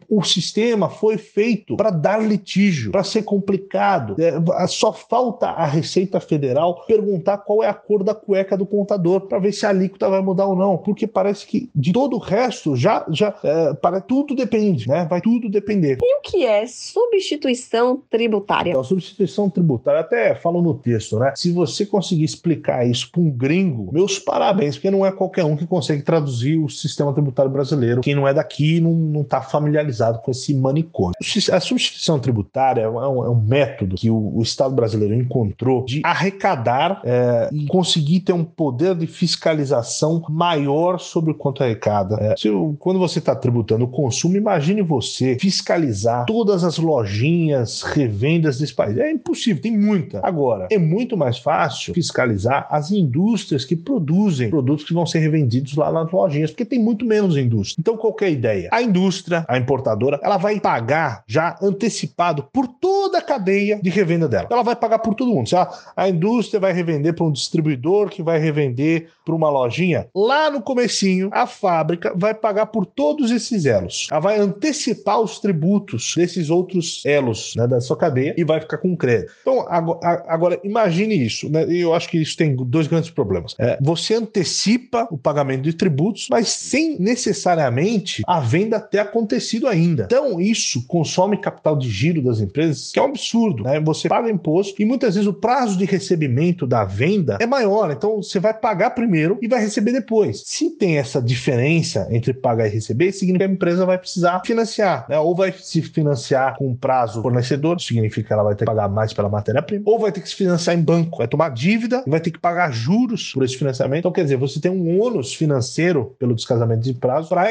o 0.09 0.23
sistema 0.23 0.89
foi 0.89 1.17
feito 1.17 1.75
para 1.75 1.89
dar 1.89 2.21
litígio, 2.21 2.91
para 2.91 3.03
ser 3.03 3.23
complicado. 3.23 4.15
É, 4.19 4.67
só 4.67 4.86
falta 4.93 5.47
a 5.47 5.65
Receita 5.65 6.19
Federal 6.19 6.85
perguntar 6.85 7.37
qual 7.39 7.63
é 7.63 7.67
a 7.67 7.73
cor 7.73 8.03
da 8.03 8.13
cueca 8.13 8.57
do 8.57 8.65
contador 8.65 9.21
para 9.21 9.39
ver 9.39 9.51
se 9.51 9.65
a 9.65 9.69
alíquota 9.69 10.09
vai 10.09 10.21
mudar 10.21 10.45
ou 10.45 10.55
não, 10.55 10.77
porque 10.77 11.07
parece 11.07 11.45
que 11.45 11.69
de 11.75 11.93
todo 11.93 12.15
o 12.15 12.19
resto 12.19 12.75
já 12.75 13.05
já 13.09 13.33
é, 13.43 13.73
para 13.73 14.01
tudo 14.01 14.35
depende, 14.35 14.87
né? 14.87 15.05
Vai 15.09 15.21
tudo 15.21 15.49
depender. 15.49 15.97
E 16.01 16.17
o 16.17 16.21
que 16.21 16.45
é 16.45 16.65
substituição 16.67 18.01
tributária? 18.09 18.71
Então, 18.71 18.83
substituição 18.83 19.49
tributária 19.49 20.01
até 20.01 20.35
falo 20.35 20.61
no 20.61 20.73
texto, 20.73 21.19
né? 21.19 21.33
Se 21.35 21.51
você 21.51 21.85
conseguir 21.85 22.23
explicar 22.23 22.85
isso 22.87 23.11
para 23.11 23.21
um 23.21 23.29
gringo, 23.29 23.91
meus 23.91 24.19
parabéns, 24.19 24.75
porque 24.75 24.91
não 24.91 25.05
é 25.05 25.11
qualquer 25.11 25.43
um 25.43 25.55
que 25.55 25.65
consegue 25.65 26.01
traduzir 26.01 26.57
o 26.57 26.69
sistema 26.69 27.13
tributário 27.13 27.51
brasileiro. 27.51 28.01
Quem 28.01 28.15
não 28.15 28.27
é 28.27 28.33
daqui 28.33 28.79
não 28.79 29.21
está 29.21 29.41
familiarizado 29.41 30.19
com 30.19 30.31
esse 30.31 30.53
manicômio. 30.53 31.13
A 31.51 31.59
substituição 31.59 32.19
tributária 32.19 32.81
é 32.81 32.89
um, 32.89 33.25
é 33.25 33.29
um 33.29 33.35
método 33.35 33.95
que 33.95 34.09
o, 34.09 34.37
o, 34.37 34.41
Estado 34.41 34.75
brasileiro 34.77 35.13
encontrou 35.13 35.83
de 35.83 36.01
arrecadar 36.03 37.01
é, 37.03 37.49
e 37.51 37.65
conseguir 37.67 38.21
ter 38.21 38.33
um 38.33 38.43
poder 38.43 38.95
de 38.95 39.07
fiscalização 39.07 40.23
maior 40.29 40.99
sobre 40.99 41.31
o 41.31 41.35
quanto 41.35 41.63
arrecada. 41.63 42.15
É, 42.19 42.35
se, 42.37 42.49
quando 42.79 42.99
você 42.99 43.19
está 43.19 43.35
tributando 43.35 43.85
o 43.85 43.87
consumo, 43.87 44.37
imagine 44.37 44.81
você 44.81 45.37
fiscalizar 45.39 46.25
todas 46.25 46.63
as 46.63 46.77
lojinhas, 46.77 47.81
revendas 47.81 48.59
desse 48.59 48.73
país. 48.73 48.97
É 48.97 49.11
impossível, 49.11 49.61
tem 49.61 49.77
muita. 49.77 50.21
Agora, 50.23 50.67
é 50.71 50.77
muito 50.77 51.17
mais 51.17 51.37
fácil 51.37 51.93
fiscalizar 51.93 52.67
as 52.69 52.91
indústrias 52.91 53.65
que 53.65 53.75
produzem 53.75 54.49
produtos 54.49 54.85
que 54.85 54.93
vão 54.93 55.05
ser 55.05 55.19
revendidos 55.19 55.75
lá 55.75 55.91
nas 55.91 56.11
lojinhas, 56.11 56.51
porque 56.51 56.65
tem 56.65 56.79
muito 56.79 57.05
menos 57.05 57.35
indústria. 57.35 57.79
Então, 57.79 57.97
qual 57.97 58.15
é 58.21 58.31
ideia? 58.31 58.69
A 58.71 58.81
indústria, 58.81 59.45
a 59.47 59.57
importadora, 59.57 60.19
ela 60.23 60.37
vai 60.37 60.59
pagar 60.59 61.23
já 61.27 61.57
antecipado 61.61 62.43
por 62.51 62.67
toda 62.67 63.17
a 63.19 63.21
cadeia 63.21 63.79
de 63.81 63.89
revenda 63.89 64.27
dela. 64.27 64.47
Ela 64.51 64.63
vai 64.67 64.75
pagar 64.75 64.99
por 64.99 65.15
todo 65.15 65.33
mundo. 65.33 65.49
Se 65.49 65.55
a, 65.55 66.09
indústria 66.09 66.59
vai 66.59 66.73
revender 66.73 67.13
para 67.13 67.25
um 67.25 67.31
distribuidor 67.31 68.09
que 68.09 68.23
vai 68.23 68.39
revender 68.39 69.09
para 69.25 69.35
uma 69.35 69.49
lojinha, 69.49 70.07
lá 70.15 70.49
no 70.49 70.61
comecinho, 70.61 71.29
a 71.33 71.45
fábrica 71.45 72.13
vai 72.15 72.33
pagar 72.33 72.67
por 72.67 72.85
todos 72.85 73.31
esses 73.31 73.65
elos. 73.65 74.07
Ela 74.09 74.19
vai 74.19 74.39
antecipar 74.39 75.19
os 75.19 75.39
tributos 75.39 76.13
desses 76.15 76.49
outros 76.49 77.01
elos 77.05 77.53
né, 77.55 77.67
da 77.67 77.81
sua 77.81 77.97
cadeia 77.97 78.33
e 78.37 78.43
vai 78.43 78.59
ficar 78.59 78.77
com 78.77 78.95
crédito. 78.95 79.31
Então, 79.41 79.65
agora, 79.67 80.23
agora 80.27 80.59
imagine 80.63 81.15
isso. 81.15 81.49
Né? 81.49 81.65
Eu 81.69 81.93
acho 81.93 82.09
que 82.09 82.17
isso 82.17 82.37
tem 82.37 82.55
dois 82.55 82.87
grandes 82.87 83.09
problemas. 83.09 83.55
É, 83.59 83.77
você 83.81 84.15
antecipa 84.15 85.07
o 85.11 85.17
pagamento 85.17 85.63
de 85.63 85.73
tributos, 85.73 86.27
mas 86.29 86.49
sem 86.49 86.99
necessariamente 86.99 88.23
a 88.25 88.39
venda 88.39 88.79
ter 88.79 88.99
acontecido 88.99 89.67
ainda. 89.67 90.03
Então, 90.03 90.39
isso 90.39 90.85
consome 90.87 91.37
capital 91.37 91.75
de 91.77 91.89
giro 91.89 92.21
das 92.21 92.39
empresas, 92.39 92.91
que 92.91 92.99
é 92.99 93.01
um 93.01 93.05
absurdo. 93.05 93.63
Né? 93.63 93.79
Você 93.81 94.07
paga 94.07 94.29
imposto 94.29 94.56
e 94.77 94.85
muitas 94.85 95.15
vezes 95.15 95.27
o 95.27 95.33
prazo 95.33 95.77
de 95.77 95.85
recebimento 95.85 96.65
da 96.65 96.83
venda 96.83 97.37
é 97.39 97.45
maior. 97.45 97.91
Então, 97.91 98.21
você 98.21 98.39
vai 98.39 98.53
pagar 98.53 98.91
primeiro 98.91 99.37
e 99.41 99.47
vai 99.47 99.59
receber 99.59 99.91
depois. 99.91 100.43
Se 100.45 100.71
tem 100.71 100.97
essa 100.97 101.21
diferença 101.21 102.07
entre 102.11 102.33
pagar 102.33 102.67
e 102.67 102.71
receber, 102.71 103.11
significa 103.11 103.45
que 103.45 103.51
a 103.51 103.53
empresa 103.53 103.85
vai 103.85 103.97
precisar 103.97 104.41
financiar, 104.45 105.05
né? 105.09 105.19
ou 105.19 105.35
vai 105.35 105.51
se 105.51 105.81
financiar 105.81 106.57
com 106.57 106.75
prazo 106.75 107.21
fornecedor, 107.21 107.79
significa 107.79 108.27
que 108.27 108.33
ela 108.33 108.43
vai 108.43 108.55
ter 108.55 108.65
que 108.65 108.71
pagar 108.71 108.89
mais 108.89 109.13
pela 109.13 109.29
matéria-prima, 109.29 109.83
ou 109.85 109.99
vai 109.99 110.11
ter 110.11 110.21
que 110.21 110.29
se 110.29 110.35
financiar 110.35 110.77
em 110.77 110.81
banco, 110.81 111.17
vai 111.17 111.27
tomar 111.27 111.49
dívida 111.49 112.03
e 112.05 112.09
vai 112.09 112.19
ter 112.19 112.31
que 112.31 112.39
pagar 112.39 112.71
juros 112.71 113.31
por 113.33 113.43
esse 113.43 113.57
financiamento. 113.57 113.99
Então, 113.99 114.11
quer 114.11 114.23
dizer, 114.23 114.37
você 114.37 114.59
tem 114.59 114.71
um 114.71 115.01
ônus 115.01 115.33
financeiro 115.33 116.15
pelo 116.19 116.35
descasamento 116.35 116.81
de 116.81 116.93
prazo 116.93 117.29
para 117.29 117.43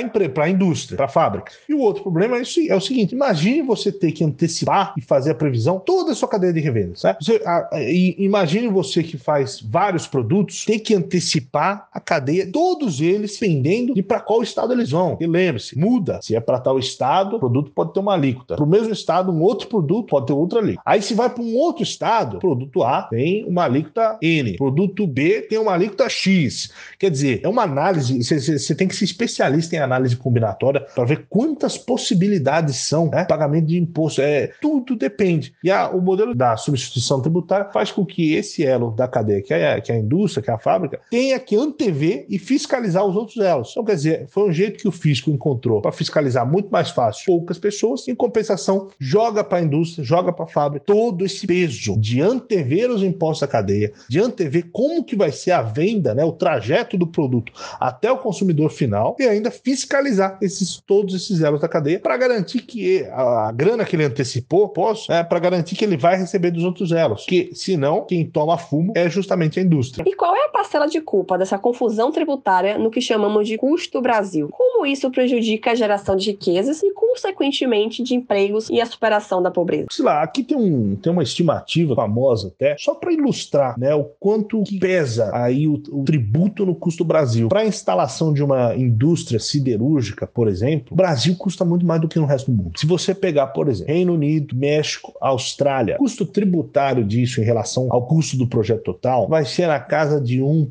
a 0.44 0.50
indústria, 0.50 0.97
para 0.97 1.06
a 1.06 1.09
fábrica. 1.09 1.52
E 1.69 1.75
o 1.75 1.81
outro 1.81 2.02
problema 2.02 2.37
é, 2.37 2.43
isso, 2.43 2.61
é 2.69 2.75
o 2.75 2.81
seguinte: 2.81 3.14
imagine 3.14 3.62
você 3.62 3.93
ter 3.93 4.12
que 4.12 4.25
antecipar 4.25 4.94
e 4.97 5.00
fazer 5.00 5.32
a 5.32 5.35
previsão 5.35 5.79
toda 5.79 6.12
a 6.12 6.14
sua 6.14 6.29
cadeia 6.29 6.52
de 6.52 6.61
Né? 7.03 7.17
Você, 7.21 7.43
a, 7.45 7.69
a, 7.73 7.83
imagine 7.83 8.69
você 8.69 9.03
que 9.03 9.17
faz 9.17 9.61
vários 9.61 10.07
produtos, 10.07 10.65
ter 10.65 10.79
que 10.79 10.95
antecipar 10.95 11.88
a 11.93 12.00
cadeia, 12.00 12.50
todos 12.50 13.00
eles 13.00 13.38
dependendo 13.38 13.95
de 13.95 14.03
para 14.03 14.21
qual 14.21 14.43
estado 14.43 14.73
eles 14.73 14.91
vão. 14.91 15.17
E 15.21 15.26
lembre-se, 15.26 15.79
muda. 15.79 16.21
Se 16.23 16.35
é 16.35 16.41
para 16.41 16.59
tal 16.59 16.79
estado, 16.79 17.37
o 17.37 17.38
produto 17.38 17.71
pode 17.71 17.93
ter 17.93 18.00
uma 18.00 18.15
alíquota. 18.15 18.57
Para 18.57 18.65
o 18.65 18.69
mesmo 18.69 18.93
estado, 18.93 19.33
um 19.33 19.41
outro 19.43 19.69
produto 19.69 20.09
pode 20.09 20.26
ter 20.26 20.33
outra 20.33 20.59
alíquota. 20.59 20.83
Aí 20.85 21.00
se 21.00 21.15
vai 21.15 21.31
para 21.31 21.43
um 21.43 21.57
outro 21.57 21.83
estado, 21.83 22.38
produto 22.38 22.83
A 22.83 23.03
tem 23.03 23.45
uma 23.45 23.65
alíquota 23.65 24.19
N, 24.21 24.57
produto 24.57 25.07
B 25.07 25.43
tem 25.43 25.59
uma 25.59 25.73
alíquota 25.73 26.09
X. 26.09 26.71
Quer 26.99 27.11
dizer, 27.11 27.41
é 27.43 27.49
uma 27.49 27.62
análise, 27.62 28.23
você 28.23 28.75
tem 28.75 28.88
que 28.88 28.97
ser 28.97 29.05
especialista 29.05 29.76
em 29.76 29.79
análise 29.79 30.17
combinatória 30.17 30.81
para 30.95 31.05
ver 31.05 31.26
quantas 31.29 31.79
possibilidades 31.79 32.76
são 32.76 33.09
né? 33.09 33.25
pagamento 33.25 33.67
de 33.67 33.79
imposto. 33.79 34.21
É, 34.21 34.53
tudo 34.61 34.97
depende. 34.97 35.55
E 35.62 35.71
a, 35.71 35.88
o 35.88 36.00
modelo 36.00 36.35
da 36.35 36.57
substituição 36.57 36.86
tributária 37.23 37.71
faz 37.73 37.90
com 37.90 38.05
que 38.05 38.35
esse 38.35 38.64
elo 38.64 38.90
da 38.90 39.09
cadeia, 39.09 39.43
que 39.43 39.52
é, 39.52 39.81
que 39.81 39.93
é 39.93 39.95
a 39.95 39.99
indústria, 39.99 40.43
que 40.43 40.50
é 40.50 40.55
a 40.55 40.59
fábrica, 40.59 41.00
tenha 41.11 41.38
que 41.38 41.57
antever 41.57 42.26
e 42.28 42.38
fiscalizar 42.38 43.05
os 43.05 43.16
outros 43.16 43.38
elos. 43.38 43.71
Então, 43.71 43.85
quer 43.85 43.95
dizer, 43.95 44.26
foi 44.28 44.49
um 44.49 44.52
jeito 44.52 44.78
que 44.78 44.88
o 44.88 44.93
fisco 44.93 45.31
encontrou 45.31 45.81
para 45.81 45.93
fiscalizar 45.93 46.47
muito 46.50 46.71
mais 46.71 46.90
fácil 46.90 47.25
poucas 47.26 47.59
pessoas, 47.59 48.07
em 48.09 48.14
compensação, 48.14 48.88
joga 48.99 49.43
para 49.43 49.59
a 49.59 49.62
indústria, 49.62 50.05
joga 50.05 50.33
para 50.33 50.45
a 50.45 50.49
fábrica 50.49 50.85
todo 50.87 51.25
esse 51.25 51.47
peso 51.47 51.99
de 51.99 52.21
antever 52.21 52.90
os 52.90 53.02
impostos 53.02 53.40
da 53.40 53.47
cadeia, 53.47 53.93
de 54.09 54.19
antever 54.19 54.69
como 54.73 55.05
que 55.05 55.16
vai 55.16 55.33
ser 55.33 55.52
a 55.52 55.62
venda, 55.62 56.14
né, 56.14 56.25
o 56.25 56.33
trajeto 56.33 56.97
do 56.97 57.07
produto 57.07 57.52
até 57.81 58.11
o 58.11 58.19
consumidor 58.19 58.71
final 58.71 59.16
e 59.19 59.25
ainda 59.25 59.50
fiscalizar 59.50 60.38
esses 60.40 60.81
todos 60.87 61.14
esses 61.14 61.40
elos 61.40 61.61
da 61.61 61.69
cadeia 61.69 61.99
para 61.99 62.16
garantir 62.16 62.61
que 62.61 63.05
a, 63.07 63.49
a, 63.49 63.52
grana 63.52 63.85
que 63.85 63.97
ele 63.97 64.05
antecipou, 64.05 64.69
posso, 64.69 65.12
é 65.12 65.23
para 65.23 65.38
garantir 65.38 65.76
que 65.76 65.85
ele 65.85 65.97
vai 65.97 66.16
receber 66.16 66.50
dos 66.50 66.64
outros 66.76 66.92
elos, 66.92 67.25
que 67.25 67.50
senão 67.54 68.04
quem 68.04 68.25
toma 68.26 68.59
fumo 68.59 68.92
é 68.95 69.09
justamente 69.09 69.59
a 69.59 69.62
indústria. 69.62 70.04
E 70.06 70.14
qual 70.14 70.37
é 70.37 70.45
a 70.45 70.49
parcela 70.49 70.87
de 70.87 71.00
culpa 71.00 71.38
dessa 71.38 71.59
confusão 71.59 72.12
tributária 72.12 72.78
no 72.78 72.90
que 72.90 73.00
chamamos 73.00 73.49
de 73.49 73.56
custo 73.56 74.02
Brasil? 74.02 74.49
Como 74.52 74.85
isso 74.85 75.11
prejudica 75.11 75.73
a 75.73 75.75
geração 75.75 76.14
de 76.16 76.30
riquezas 76.30 76.83
e, 76.83 76.92
consequentemente, 76.92 78.02
de 78.02 78.14
empregos 78.14 78.68
e 78.68 78.80
a 78.80 78.87
superação 78.87 79.42
da 79.42 79.50
pobreza? 79.50 79.87
Sei 79.90 80.04
lá, 80.04 80.23
aqui 80.23 80.45
tem, 80.45 80.56
um, 80.56 80.97
tem 80.97 81.11
uma 81.11 81.23
estimativa 81.23 81.95
famosa 81.95 82.49
até, 82.49 82.76
só 82.78 82.95
para 82.95 83.12
ilustrar 83.12 83.78
né, 83.78 83.95
o 83.95 84.04
quanto 84.21 84.62
pesa 84.78 85.30
aí 85.33 85.66
o, 85.66 85.83
o 85.90 86.04
tributo 86.04 86.66
no 86.66 86.75
custo 86.75 87.04
Brasil. 87.04 87.49
Para 87.49 87.61
a 87.61 87.66
instalação 87.66 88.33
de 88.33 88.42
uma 88.42 88.75
indústria 88.75 89.40
siderúrgica, 89.40 90.26
por 90.26 90.49
exemplo, 90.49 90.88
o 90.90 90.97
Brasil 90.97 91.35
custa 91.37 91.64
muito 91.64 91.87
mais 91.87 92.00
do 92.00 92.09
que 92.09 92.18
no 92.18 92.26
resto 92.26 92.50
do 92.50 92.56
mundo. 92.56 92.78
Se 92.78 92.87
você 92.87 93.14
pegar, 93.14 93.49
por 93.49 93.68
exemplo, 93.68 93.92
Reino 93.92 94.14
Unido, 94.14 94.54
México, 94.54 95.14
Austrália, 95.21 95.97
custo 95.97 96.26
tributário 96.26 96.56
tributário 96.57 97.05
disso 97.05 97.41
em 97.41 97.45
relação 97.45 97.89
ao 97.91 98.07
custo 98.07 98.37
do 98.37 98.47
projeto 98.47 98.83
total 98.83 99.29
vai 99.29 99.45
ser 99.45 99.67
na 99.67 99.79
casa 99.79 100.21
de 100.21 100.41
1%, 100.41 100.71